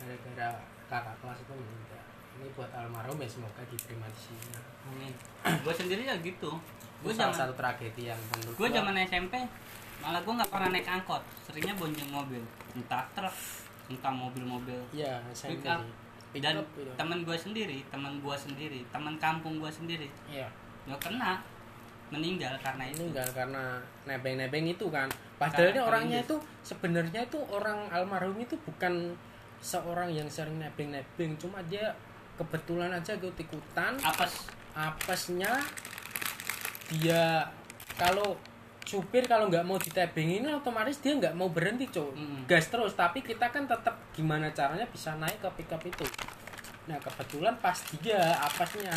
[0.00, 0.50] gara-gara
[0.88, 2.02] kakak kelas itu meninggal.
[2.40, 4.56] Ini buat almarhum ya semoga diterima di sini.
[4.88, 5.12] Amin.
[5.60, 6.56] Gue sendiri ya gitu.
[7.04, 9.34] Gue salah satu tragedi yang menurut gue gua- zaman SMP
[10.00, 11.20] malah gue nggak pernah naik angkot.
[11.44, 12.40] Seringnya bonceng mobil.
[12.72, 13.34] Entah truk
[13.90, 14.78] entah mobil-mobil.
[14.94, 15.66] Iya, SMP
[16.30, 16.90] Pick dan gitu.
[16.94, 20.06] teman gue sendiri teman gue sendiri teman kampung gue sendiri.
[20.30, 20.46] Iya.
[20.86, 21.42] nggak kena
[22.10, 23.06] meninggal karena itu.
[23.06, 23.64] Meninggal karena
[24.04, 25.08] nebeng-nebeng itu kan.
[25.38, 29.14] Padahal ini orangnya itu sebenarnya itu orang almarhum itu bukan
[29.62, 31.94] seorang yang sering nebeng-nebeng, cuma dia
[32.36, 34.50] kebetulan aja ikut-ikutan apes.
[34.74, 35.60] Apesnya
[36.90, 37.46] dia
[37.96, 38.36] kalau
[38.90, 42.38] supir kalau nggak mau ditebengin otomatis dia nggak mau berhenti cowok Mm.
[42.50, 46.02] gas terus tapi kita kan tetap gimana caranya bisa naik ke pickup itu.
[46.90, 48.90] Nah kebetulan pas dia apesnya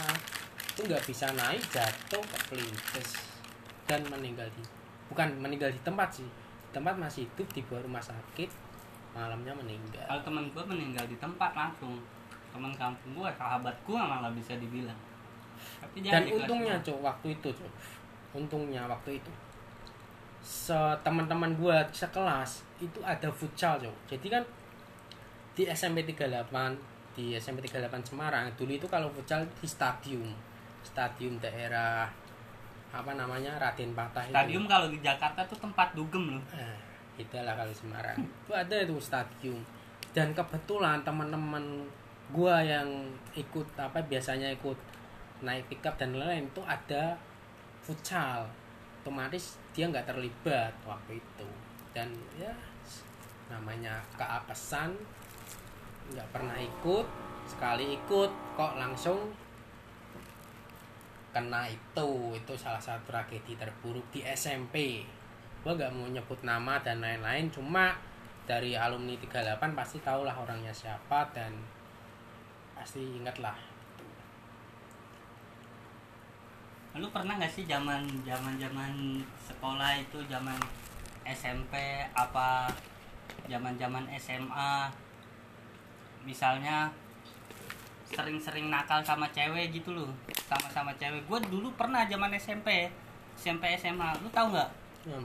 [0.74, 3.10] itu nggak bisa naik jatuh ke pelindes
[3.86, 4.66] dan meninggal di
[5.14, 6.26] bukan meninggal di tempat sih.
[6.26, 8.50] Di tempat masih hidup dibawa rumah sakit
[9.14, 10.02] malamnya meninggal.
[10.10, 12.02] Kalau teman gue meninggal di tempat langsung.
[12.50, 14.98] Teman kampung gue sahabat gue malah bisa dibilang.
[15.86, 17.72] Tapi dan di untungnya cok waktu itu cok
[18.34, 19.32] untungnya waktu itu
[21.02, 24.44] teman-teman gua sekelas itu ada futsal cok jadi kan
[25.56, 26.52] di SMP 38
[27.16, 30.28] di SMP 38 Semarang dulu itu kalau futsal di stadium
[30.84, 32.12] stadium daerah
[32.94, 34.36] apa namanya Raden Patah itu.
[34.38, 36.78] stadium kalau di Jakarta tuh tempat dugem loh Nah,
[37.18, 38.18] itulah kalau Semarang.
[38.22, 39.58] itu ada itu stadium.
[40.14, 41.90] Dan kebetulan teman-teman
[42.30, 42.86] gua yang
[43.34, 44.78] ikut apa biasanya ikut
[45.42, 47.18] naik pickup dan lain-lain itu ada
[47.82, 48.46] futsal.
[49.04, 51.50] Otomatis dia nggak terlibat waktu itu.
[51.92, 52.56] Dan ya
[53.52, 54.96] namanya keapesan
[56.16, 57.08] nggak pernah ikut
[57.48, 59.32] sekali ikut kok langsung
[61.34, 65.04] kena itu itu salah satu tragedi terburuk di SMP
[65.66, 67.98] gua nggak mau nyebut nama dan lain-lain cuma
[68.44, 71.56] dari alumni 38 pasti tahulah orangnya siapa dan
[72.76, 73.56] pasti ingat lah
[76.94, 80.58] lu pernah nggak sih zaman zaman zaman sekolah itu zaman
[81.26, 82.70] SMP apa
[83.50, 84.94] zaman zaman SMA
[86.22, 86.94] misalnya
[88.14, 90.12] sering-sering nakal sama cewek gitu loh
[90.46, 91.26] sama-sama cewek.
[91.26, 92.94] Gue dulu pernah zaman SMP
[93.34, 94.70] SMP SMA lu tahu nggak?
[95.10, 95.18] Ya,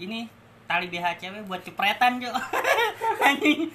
[0.00, 0.26] ini
[0.70, 2.30] tali BH cewek buat cepretan jo
[3.26, 3.66] anjing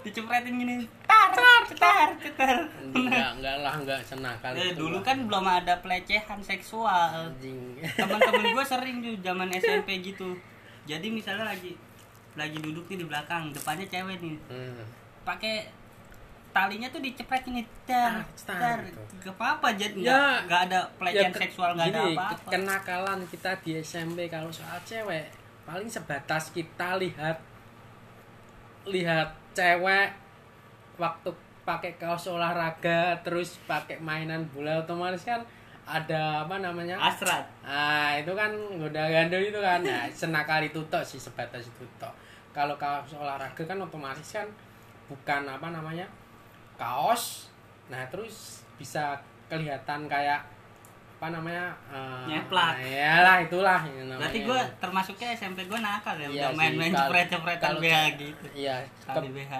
[0.00, 0.86] dicepretin gini.
[1.04, 1.34] Tar
[1.66, 2.56] cetar cetar
[2.88, 5.02] enggak enggak lah enggak senakal Eh, dulu lah.
[5.02, 7.34] kan belum ada pelecehan seksual.
[7.90, 10.38] Teman-teman gue sering tuh zaman SMP gitu.
[10.84, 11.74] Jadi misalnya lagi
[12.34, 14.38] lagi duduk nih di belakang depannya cewek nih.
[14.46, 14.82] Hmm.
[15.24, 15.66] pakai
[16.50, 19.00] talinya tuh dicepret ini Ah, cetar dar gitu.
[19.20, 22.48] gak apa-apa jadi Ya, nggak nggak ada pelecehan ke- seksual nggak ada gini, apa-apa.
[22.48, 25.32] kenakalan kita di SMP kalau soal cewek
[25.64, 27.40] paling sebatas kita lihat
[28.84, 30.12] lihat cewek
[31.00, 31.30] waktu
[31.64, 35.40] pakai kaos olahraga terus pakai mainan bola otomatis kan
[35.84, 36.96] ada apa namanya?
[36.96, 39.84] Asrat ah itu kan goda gandul itu kan.
[39.84, 42.12] Nah, senakal itu tok sih sebatas itu tok.
[42.56, 44.48] Kalau kaos olahraga kan otomatis kan
[45.08, 46.08] bukan apa namanya?
[46.80, 47.52] Kaos.
[47.92, 49.16] Nah terus bisa
[49.48, 50.40] kelihatan kayak
[51.24, 52.84] apa namanya eh, Nyeplak.
[52.84, 54.20] ya lah itulah namanya.
[54.20, 58.44] Berarti gue termasuknya SMP gue nakal ya Iya udah main-main cepret-cepretan kalau BH gitu.
[58.52, 59.52] iya ke- BH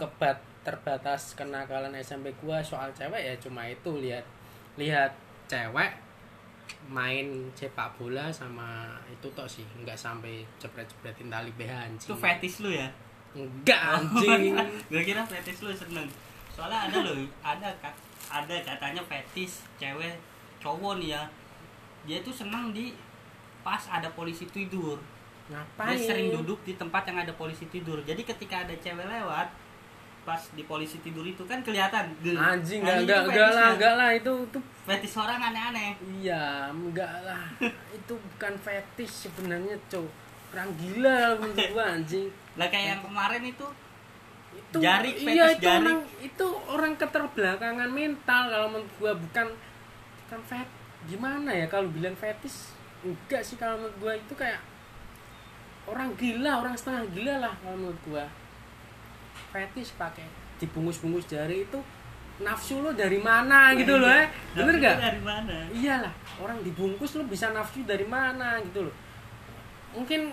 [0.00, 4.24] kebat terbatas kenakalan SMP gua soal cewek ya cuma itu lihat
[4.80, 5.12] lihat
[5.44, 5.92] cewek
[6.88, 12.08] main sepak bola sama itu tok sih nggak sampai cepret-cepretin tali BH anjing.
[12.08, 12.88] Itu fetish lu ya?
[13.36, 14.56] Enggak anjing.
[14.90, 16.08] gue kira fetish lu seneng.
[16.48, 17.68] Soalnya ada loh ada
[18.32, 20.16] ada katanya fetish cewek
[20.62, 21.22] cowok nih ya
[22.06, 22.94] dia tuh seneng di
[23.62, 24.98] pas ada polisi tidur.
[25.50, 25.94] Ngapain?
[25.94, 27.98] dia sering duduk di tempat yang ada polisi tidur.
[28.02, 29.50] Jadi ketika ada cewek lewat
[30.22, 32.38] pas di polisi tidur itu kan kelihatan Gel.
[32.38, 35.90] anjing Nah, enggak itu enggak enggak lah enggak lah itu itu fetish orang aneh-aneh.
[36.22, 37.42] Iya enggak lah.
[37.98, 40.06] Itu bukan fetish sebenarnya cow
[40.54, 42.30] orang gila menurut gua anjing.
[42.54, 43.66] Lah kayak yang kemarin itu
[44.52, 45.78] itu Jari, iya fetish itu jari.
[45.82, 49.46] orang itu orang keterbelakangan mental kalau menurut gua bukan
[50.32, 50.68] bukan fet
[51.12, 52.72] gimana ya kalau bilang fetish?
[53.04, 54.64] Enggak sih kalau menurut gua itu kayak
[55.84, 58.24] orang gila orang setengah gila lah kalau menurut gua.
[59.52, 60.24] Fetish pakai
[60.56, 61.76] dibungkus-bungkus jari itu
[62.40, 64.24] nafsu lo dari mana gitu loh ya
[64.56, 65.68] bener gak dari mana?
[65.68, 68.96] Iyalah orang dibungkus lo bisa nafsu dari mana gitu loh.
[69.92, 70.32] Mungkin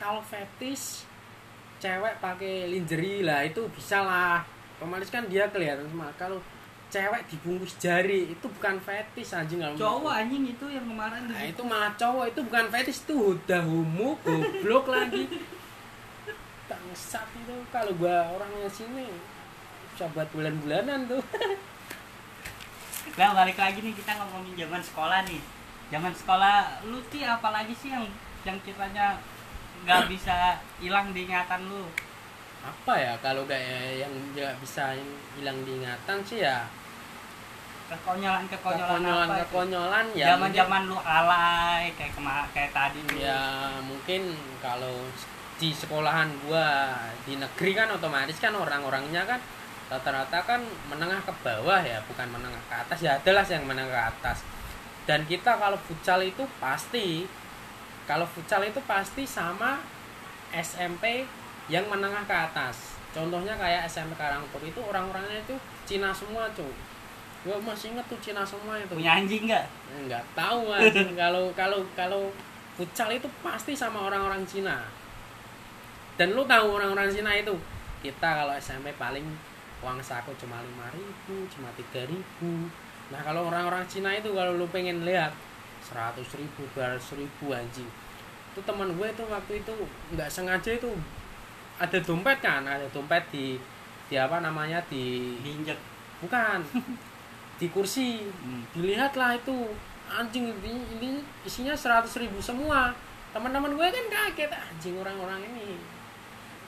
[0.00, 1.04] kalau fetish
[1.84, 4.40] cewek pakai lingerie lah itu bisa lah.
[4.80, 6.40] Otomatis kan dia kelihatan semua kalau
[6.92, 11.62] cewek dibungkus jari itu bukan fetish anjing kalau cowok anjing itu yang kemarin nah, itu
[11.64, 15.24] malah cowok itu bukan fetish itu udah homo goblok lagi.
[16.68, 19.08] Bangsat itu kalau gua orangnya sini
[19.96, 21.24] bisa buat bulan-bulanan tuh.
[23.12, 25.42] Nah balik lagi nih kita ngomongin zaman sekolah nih.
[25.92, 28.08] Zaman sekolah lu sih apalagi sih yang
[28.46, 29.20] yang kiranya
[29.84, 31.84] nggak bisa hilang di ingatan lu?
[32.64, 34.96] Apa ya kalau kayak yang nggak bisa
[35.36, 36.64] hilang diingatan sih ya
[37.92, 43.20] kekonyolan kekonyolan kekonyolan apa kekonyolan ya zaman zaman lu alay kayak kema kayak tadi lu.
[43.20, 44.32] ya mungkin
[44.64, 45.04] kalau
[45.60, 49.38] di sekolahan gua di negeri kan otomatis kan orang-orangnya kan
[49.92, 52.98] rata-rata kan menengah ke bawah ya bukan menengah ke atas.
[53.04, 54.38] Ya adalah yang menengah ke atas.
[55.04, 57.28] Dan kita kalau futsal itu pasti
[58.08, 59.84] kalau futsal itu pasti sama
[60.50, 61.28] SMP
[61.68, 62.96] yang menengah ke atas.
[63.12, 66.72] Contohnya kayak SMP Karangturi itu orang-orangnya itu Cina semua cuy
[67.42, 68.94] gue masih inget tuh Cina semua itu.
[68.94, 69.66] Punya anjing nggak?
[70.06, 71.10] Nggak tahu anjing.
[71.22, 72.22] Kalau kalau kalau
[72.78, 74.86] futsal itu pasti sama orang-orang Cina.
[76.14, 77.54] Dan lu tahu orang-orang Cina itu?
[78.02, 79.26] Kita kalau SMP paling
[79.82, 82.70] uang saku cuma lima ribu cuma tiga ribu.
[83.10, 85.34] Nah kalau orang-orang Cina itu kalau lu pengen lihat
[85.82, 87.90] seratus ribu dua ribu anjing.
[88.54, 89.74] Itu teman gue itu waktu itu
[90.14, 90.90] nggak sengaja itu
[91.82, 92.62] ada dompet kan?
[92.62, 93.58] Ada dompet di
[94.06, 95.78] di apa namanya di diinjek.
[96.22, 96.62] Bukan
[97.62, 98.26] di kursi.
[98.42, 98.66] Hmm.
[98.74, 99.54] dilihatlah itu
[100.10, 101.10] anjing ini, ini
[101.46, 102.90] isinya seratus ribu semua.
[103.30, 105.78] Teman-teman gue kan kaget anjing orang-orang ini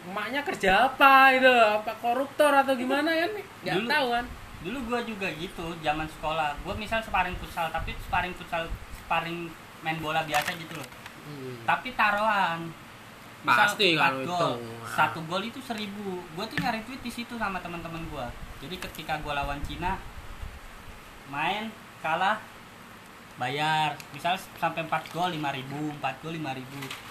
[0.05, 1.51] emaknya kerja apa itu?
[1.51, 3.31] Apa koruptor atau gimana kan?
[3.35, 4.27] Nggak Dulu- tahu kan?
[4.65, 6.57] dulu gua juga gitu zaman sekolah.
[6.65, 8.65] Gua misal sparring futsal tapi sparring futsal
[8.97, 9.53] sparring
[9.85, 10.89] main bola biasa gitu loh.
[11.69, 12.73] Tapi taruhan.
[13.45, 14.41] Pasti empat kalau itu.
[14.89, 16.17] satu gol itu seribu.
[16.33, 18.27] Gue tuh nyari tweet di situ sama teman-teman gue
[18.65, 20.01] jadi ketika gue lawan Cina
[21.27, 21.70] main
[22.01, 22.37] kalah
[23.35, 23.95] bayar.
[24.11, 26.43] Misal sampai 4 gol 5000 4 gol 5000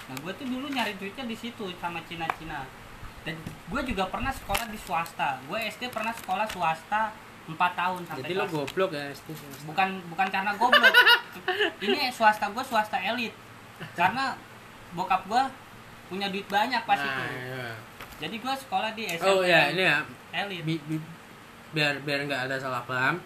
[0.04, 2.64] nah gue tuh dulu nyari duitnya di situ sama Cina-Cina.
[3.24, 5.40] Dan gue juga pernah sekolah di swasta.
[5.46, 7.12] Gue SD pernah sekolah swasta
[7.44, 10.94] 4 tahun sampai jadi lo goblok ya SD bukan bukan karena goblok.
[11.84, 13.36] Ini swasta gue swasta elit.
[13.94, 14.36] Karena
[14.92, 15.44] bokap gue
[16.06, 17.24] punya duit banyak pas Nah, itu.
[17.42, 17.68] iya.
[18.22, 19.98] jadi gue sekolah di SMP oh ya ini ya.
[20.32, 20.62] elit.
[20.62, 21.10] Bi- bi-
[21.74, 23.18] biar biar nggak ada salah paham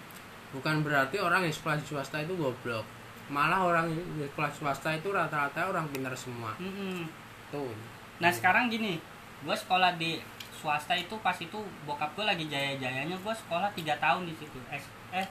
[0.55, 2.85] bukan berarti orang yang sekolah di swasta itu goblok.
[3.27, 6.55] Malah orang di sekolah swasta itu rata-rata orang pintar semua.
[6.59, 7.03] Mm-mm.
[7.51, 7.75] tuh.
[8.23, 8.99] Nah sekarang gini.
[9.43, 10.17] Gue sekolah di
[10.57, 14.57] swasta itu pas itu bokap gue lagi jaya-jayanya gue sekolah tiga tahun di situ.
[14.73, 14.81] Eh,
[15.13, 15.27] eh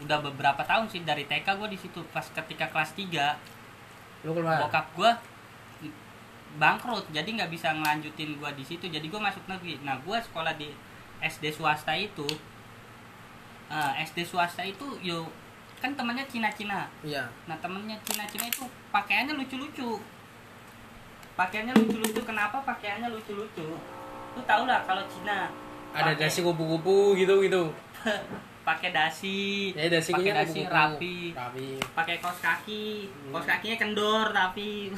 [0.00, 2.00] udah beberapa tahun sih dari TK gue di situ.
[2.12, 4.68] Pas ketika kelas 3 lu keluar?
[4.68, 5.10] bokap gue
[6.60, 7.08] bangkrut.
[7.10, 8.84] Jadi nggak bisa ngelanjutin gue di situ.
[8.86, 9.80] Jadi gue masuk negeri.
[9.82, 10.70] Nah gue sekolah di
[11.20, 12.28] SD swasta itu
[13.70, 15.24] eh, SD swasta itu yo
[15.80, 16.84] kan temannya Cina-Cina.
[17.00, 17.24] Iya.
[17.48, 18.62] Nah temennya Cina-Cina itu
[18.92, 19.96] pakaiannya lucu-lucu.
[21.32, 23.80] Pakaiannya lucu-lucu kenapa pakaiannya lucu-lucu?
[24.36, 25.48] Lu tau lah kalau Cina
[25.90, 27.64] ada pakai- dasi kupu-kupu gitu gitu.
[28.60, 30.76] pakai dasi ya dasi pakai dasi kupu-kupu.
[30.76, 31.68] rapi rapi.
[31.96, 33.08] pakai kaos kaki.
[33.08, 33.32] Hmm.
[33.32, 34.92] kaos kakinya kendor tapi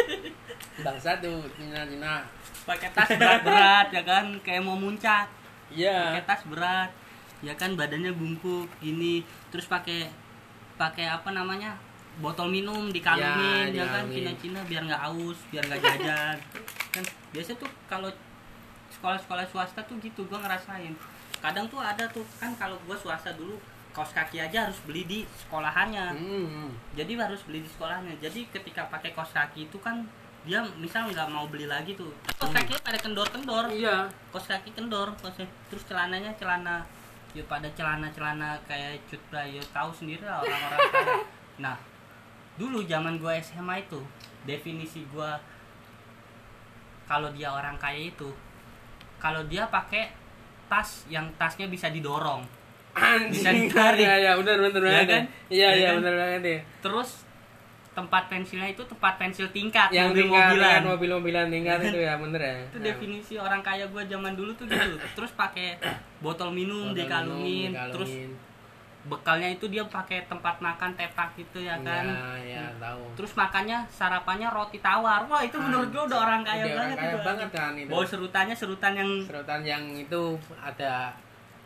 [0.84, 2.26] bangsa tuh Cina Cina
[2.66, 4.24] pakai tas berat-berat ya kan?
[4.42, 5.30] Kayak mau muncak.
[5.70, 6.10] Iya.
[6.10, 6.90] Pakai tas berat
[7.40, 9.22] ya kan badannya bungkuk gini.
[9.50, 10.10] Terus pakai
[10.74, 11.74] pakai apa namanya?
[12.18, 14.10] Botol minum dikalungin Ya, ya, kan.
[14.10, 16.36] Cina-Cina biar nggak aus biar nggak jajan.
[16.90, 18.10] Kan biasa tuh kalau
[18.90, 20.94] sekolah-sekolah swasta tuh gitu gua ngerasain.
[21.38, 23.54] Kadang tuh ada tuh kan kalau gua swasta dulu
[23.94, 26.06] kaos kaki aja harus beli di sekolahannya.
[26.14, 26.70] Hmm.
[26.94, 28.14] jadi harus beli di sekolahnya.
[28.18, 30.02] Jadi ketika pakai kaos kaki itu kan
[30.46, 32.10] dia misal nggak mau beli lagi tuh.
[32.38, 32.58] Kaos Hmm.
[32.58, 33.64] kakinya pada kendor-kendor.
[33.70, 34.06] Iya.
[34.34, 35.46] Kaos kaki kendor kaosnya.
[35.70, 36.82] Terus celananya celana
[37.38, 41.16] ya pada celana celana kayak cut ya tahu sendiri lah orang-orang kaya
[41.58, 41.76] nah
[42.54, 44.02] dulu zaman gua SMA itu
[44.42, 45.38] definisi gua
[47.04, 48.28] kalau dia orang kaya itu
[49.16, 50.10] kalau dia pakai
[50.66, 52.42] tas yang tasnya bisa didorong
[53.30, 54.02] Bisa anjing ditarik.
[54.02, 55.24] iya iya benar benar Iya banget kan?
[55.48, 55.96] iya Iya iya kan?
[56.02, 57.10] benar banget ya terus
[57.98, 62.14] tempat pensilnya itu tempat pensil tingkat yang mobil tingkat mobilan kan mobil-mobilan tingkat itu ya
[62.14, 62.54] bener ya.
[62.70, 64.94] Itu definisi orang kaya gua zaman dulu tuh gitu.
[65.18, 65.82] Terus pakai
[66.22, 68.46] botol minum Botol dikalungin minum, terus dikalungin.
[69.08, 72.06] bekalnya itu dia pakai tempat makan tepak gitu ya kan.
[72.06, 73.02] Ya, ya tahu.
[73.18, 75.26] Terus makannya sarapannya roti tawar.
[75.26, 77.18] Wah itu menurut gua udah orang kaya Udah orang banget kaya itu.
[77.26, 77.90] banget kan itu.
[77.90, 80.22] Bawa serutannya serutan yang serotan yang itu
[80.62, 81.10] ada.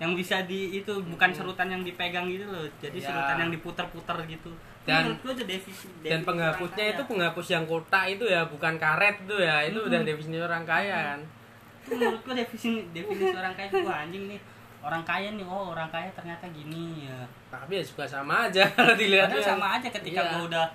[0.00, 2.64] Yang bisa di itu bukan serutan yang dipegang gitu loh.
[2.80, 3.12] Jadi Ya.
[3.12, 4.50] serutan yang diputer-puter gitu.
[4.50, 5.14] Itu Dan-
[5.46, 10.00] definisi, dan penghapusnya itu penghapus yang kotak itu ya bukan karet itu ya itu udah
[10.02, 11.20] definisi orang kaya kan.
[11.86, 14.40] Itu menurut gua definisi definisi orang kaya gua anjing nih.
[14.82, 17.22] Orang kaya nih oh orang kaya ternyata gini ya.
[17.46, 20.30] Tapi ya juga sama aja kalau dilihat Padahal sama aja ketika Iya.
[20.34, 20.66] gua udah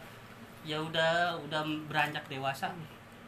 [0.63, 1.11] ya udah
[1.43, 2.71] udah beranjak dewasa.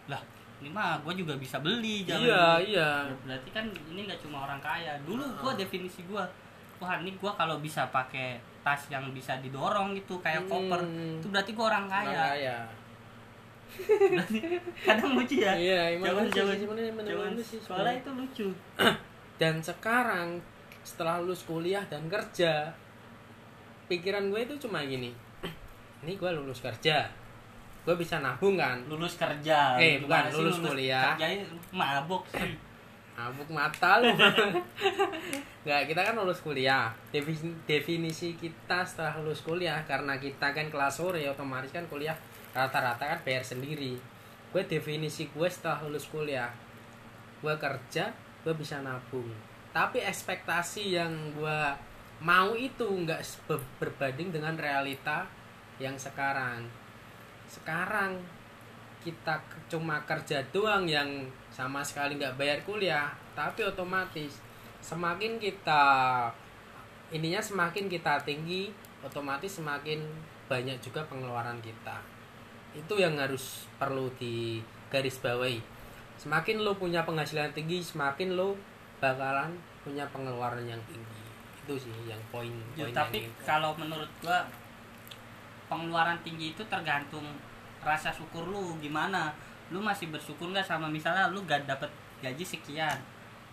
[0.07, 0.23] Lah
[0.59, 2.63] ini mah gue juga bisa beli zaman iya dulu.
[2.65, 2.89] iya.
[3.03, 4.95] Ya, berarti kan ini nggak cuma orang kaya.
[5.03, 6.23] Dulu gua definisi gua
[6.79, 10.51] wah ini gua kalau bisa pakai tas yang bisa didorong gitu kayak Hmm.
[10.67, 10.81] koper.
[11.17, 12.23] Itu berarti gua orang orang kaya.
[12.29, 12.57] kaya.
[14.09, 14.37] Berarti
[14.87, 15.53] kadang lucu ya.
[15.53, 16.57] Iya emang lucu zaman-
[17.39, 18.47] sih, sekolah itu lucu.
[19.41, 20.41] Dan sekarang
[20.81, 22.73] setelah lulus kuliah dan kerja
[23.87, 25.13] pikiran gue itu cuma gini.
[26.03, 27.07] Ini gue lulus kerja.
[27.81, 28.83] Gue bisa nabung kan?
[28.85, 29.77] Lulus kerja.
[29.77, 31.15] Eh, bukan, sih lulus kuliah.
[31.15, 31.39] kerja
[31.71, 32.68] mabok sih
[33.19, 34.15] Mabuk mata lu.
[35.67, 36.95] Nggak, kita kan lulus kuliah.
[37.67, 42.15] Definisi, kita setelah lulus kuliah karena kita kan kelas sore otomatis kan kuliah
[42.55, 43.99] rata-rata kan bayar sendiri.
[44.55, 46.47] Gue definisi gue setelah lulus kuliah,
[47.43, 48.15] gue kerja,
[48.47, 49.27] gue bisa nabung.
[49.75, 51.59] Tapi ekspektasi yang gue
[52.23, 53.19] mau itu nggak
[53.83, 55.27] berbanding dengan realita
[55.75, 56.71] yang sekarang.
[57.51, 58.15] Sekarang
[59.03, 64.39] kita cuma kerja doang yang sama sekali nggak bayar kuliah tapi otomatis
[64.79, 65.83] semakin kita
[67.09, 68.69] ininya semakin kita tinggi
[69.03, 70.03] otomatis semakin
[70.49, 72.01] banyak juga pengeluaran kita.
[72.73, 75.61] Itu yang harus perlu digarisbawahi.
[76.19, 78.57] Semakin lo punya penghasilan tinggi semakin lo
[78.99, 81.23] bakalan punya pengeluaran yang tinggi.
[81.63, 84.43] Itu sih yang poin Ya, tapi yang kalau menurut gua
[85.69, 87.23] pengeluaran tinggi itu tergantung
[87.79, 89.31] rasa syukur lu gimana
[89.69, 91.89] lu masih bersyukur nggak sama misalnya lu gak dapet
[92.19, 92.97] gaji sekian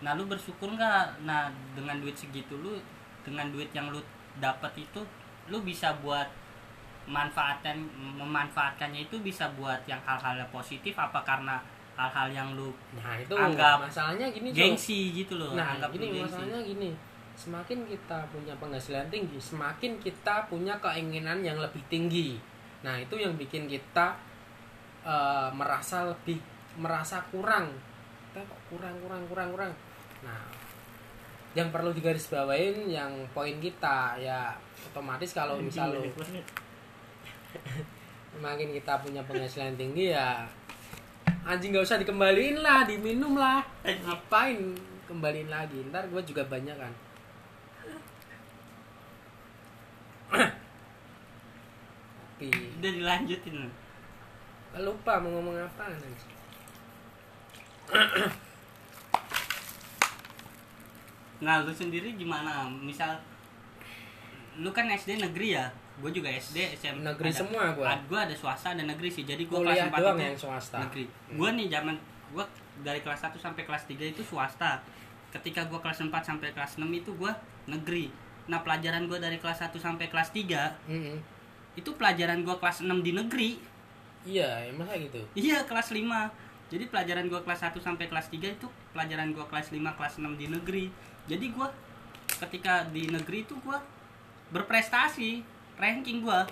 [0.01, 2.77] nah lu bersyukur nggak nah dengan duit segitu lu
[3.25, 4.01] dengan duit yang lu
[4.37, 5.01] dapat itu
[5.49, 6.27] lu bisa buat
[7.07, 7.79] manfaatkan
[8.19, 11.55] memanfaatkannya itu bisa buat yang hal-hal yang positif apa karena
[11.95, 16.07] hal-hal yang lu nah itu anggap masalahnya gini gengsi gitu loh Nah, anggap lu ini
[16.13, 16.23] gengsi.
[16.29, 16.91] masalahnya gini.
[17.37, 22.33] Semakin kita punya penghasilan tinggi, semakin kita punya keinginan yang lebih tinggi.
[22.81, 24.17] Nah, itu yang bikin kita
[25.07, 26.43] eh, merasa lebih
[26.75, 27.71] merasa kurang.
[28.29, 29.71] Kita kok kurang kurang kurang kurang.
[30.27, 30.41] Nah,
[31.55, 34.53] yang perlu digarisbawain yang poin kita ya
[34.91, 36.05] otomatis kalau misal lo
[38.37, 40.45] semakin kita punya penghasilan tinggi ya
[41.47, 43.63] anjing nggak usah dikembaliin lah diminum lah.
[43.87, 44.75] Ngapain
[45.07, 45.79] kembaliin lagi?
[45.87, 46.91] Ntar gue juga banyak kan.
[52.37, 53.71] Tapi udah dilanjutin
[54.83, 55.85] lupa mau ngomong apa.
[61.37, 62.65] Nah, lu sendiri gimana?
[62.69, 63.21] Misal
[64.57, 65.69] lu kan SD negeri ya?
[65.97, 67.05] Gue juga SD, SMP.
[67.05, 67.93] Negeri semua gua.
[67.93, 69.25] Ad, gua ada swasta dan negeri sih.
[69.25, 71.05] Jadi gua kuliah kelas 4 doang itu yang swasta negeri.
[71.05, 71.35] Hmm.
[71.37, 71.95] Gua nih zaman
[72.33, 72.45] gua
[72.81, 74.81] dari kelas 1 sampai kelas 3 itu swasta.
[75.33, 77.33] Ketika gua kelas 4 sampai kelas 6 itu gua
[77.69, 78.09] negeri.
[78.49, 81.17] Nah, pelajaran gua dari kelas 1 sampai kelas 3 Mm-mm.
[81.77, 83.76] itu pelajaran gua kelas 6 di negeri.
[84.27, 86.03] Iya ya masa gitu Iya, kelas 5.
[86.67, 90.35] Jadi pelajaran gua kelas 1 sampai kelas 3 itu pelajaran gua kelas 5, kelas 6
[90.35, 90.85] di negeri.
[91.31, 91.71] Jadi gua
[92.27, 93.79] ketika di negeri itu gua
[94.51, 95.39] berprestasi,
[95.79, 96.43] ranking gua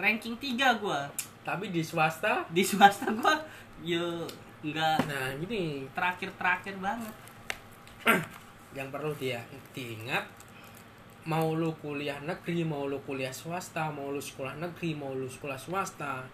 [0.00, 1.12] ranking 3 gua.
[1.40, 3.36] tapi di swasta Di swasta gua
[3.80, 4.28] yo
[4.60, 7.14] enggak nah gini terakhir-terakhir banget.
[8.76, 9.40] yang perlu dia
[9.76, 10.24] diingat
[11.28, 15.58] mau lu kuliah negeri mau lu kuliah swasta mau lu sekolah negeri mau lu sekolah
[15.60, 16.24] swasta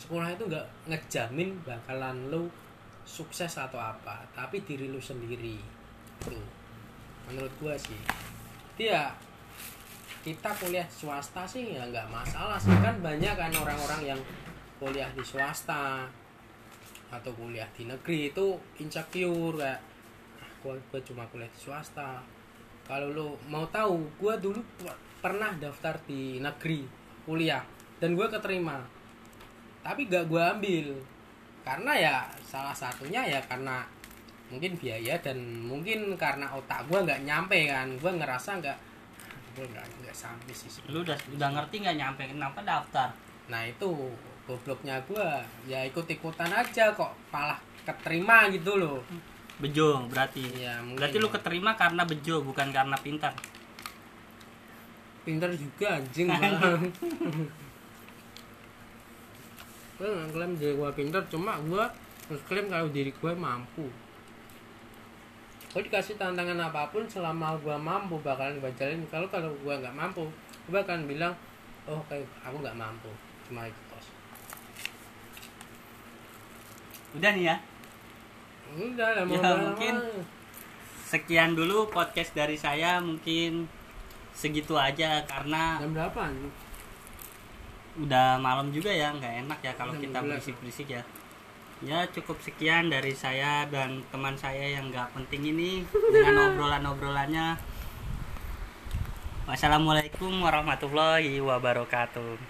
[0.00, 2.48] sekolah itu nggak ngejamin bakalan lu
[3.04, 5.60] sukses atau apa tapi diri lu sendiri.
[6.24, 6.40] Tuh
[7.28, 8.00] menurut gua sih.
[8.80, 9.12] Dia
[10.24, 12.72] kita kuliah swasta sih ya nggak masalah sih.
[12.80, 14.20] Kan banyak kan orang-orang yang
[14.80, 16.08] kuliah di swasta
[17.12, 19.80] atau kuliah di negeri itu insecure kayak
[20.40, 22.24] "Ah, gua gua cuma kuliah di swasta.
[22.88, 24.64] Kalau lo mau tahu gua dulu
[25.20, 26.88] pernah daftar di negeri
[27.28, 27.60] kuliah
[28.00, 28.99] dan gua keterima
[29.90, 30.94] tapi gak gua ambil
[31.66, 32.14] karena ya
[32.46, 33.82] salah satunya ya karena
[34.46, 38.78] mungkin biaya dan mungkin karena otak gua nggak nyampe kan gua ngerasa nggak
[39.58, 43.10] gua nggak nggak sampai sih Lu udah udah ngerti nggak nyampe kenapa daftar?
[43.50, 44.14] Nah itu
[44.46, 49.02] gobloknya gua ya ikut-ikutan aja kok malah keterima gitu loh.
[49.58, 50.46] Bejo berarti.
[50.54, 53.34] Ya mungkin Berarti lu keterima karena bejo bukan karena pintar.
[55.26, 56.30] pinter juga anjing.
[60.00, 61.84] gue nggak klaim diri gua pinter cuma gua
[62.48, 63.84] klaim kalau diri gua mampu.
[65.70, 69.04] Gue dikasih tantangan apa pun selama gua mampu bakalan gua jalanin.
[69.12, 70.24] Kalau kalau gua nggak mampu,
[70.72, 71.36] gua bakalan bilang,
[71.84, 73.12] oh kayak aku nggak mampu,
[73.44, 74.06] cuma ikut tos.
[77.20, 77.56] Udah nih ya.
[78.80, 79.94] Udah lah Ya, mungkin.
[81.10, 83.66] Sekian dulu podcast dari saya mungkin
[84.30, 86.22] segitu aja karena jam berapa?
[87.98, 90.28] Udah malam juga ya nggak enak ya kalau kita 12.
[90.30, 91.02] berisik-berisik ya.
[91.80, 95.82] Ya cukup sekian dari saya dan teman saya yang nggak penting ini
[96.12, 97.56] dengan obrolan-obrolannya.
[99.48, 102.49] Wassalamualaikum warahmatullahi wabarakatuh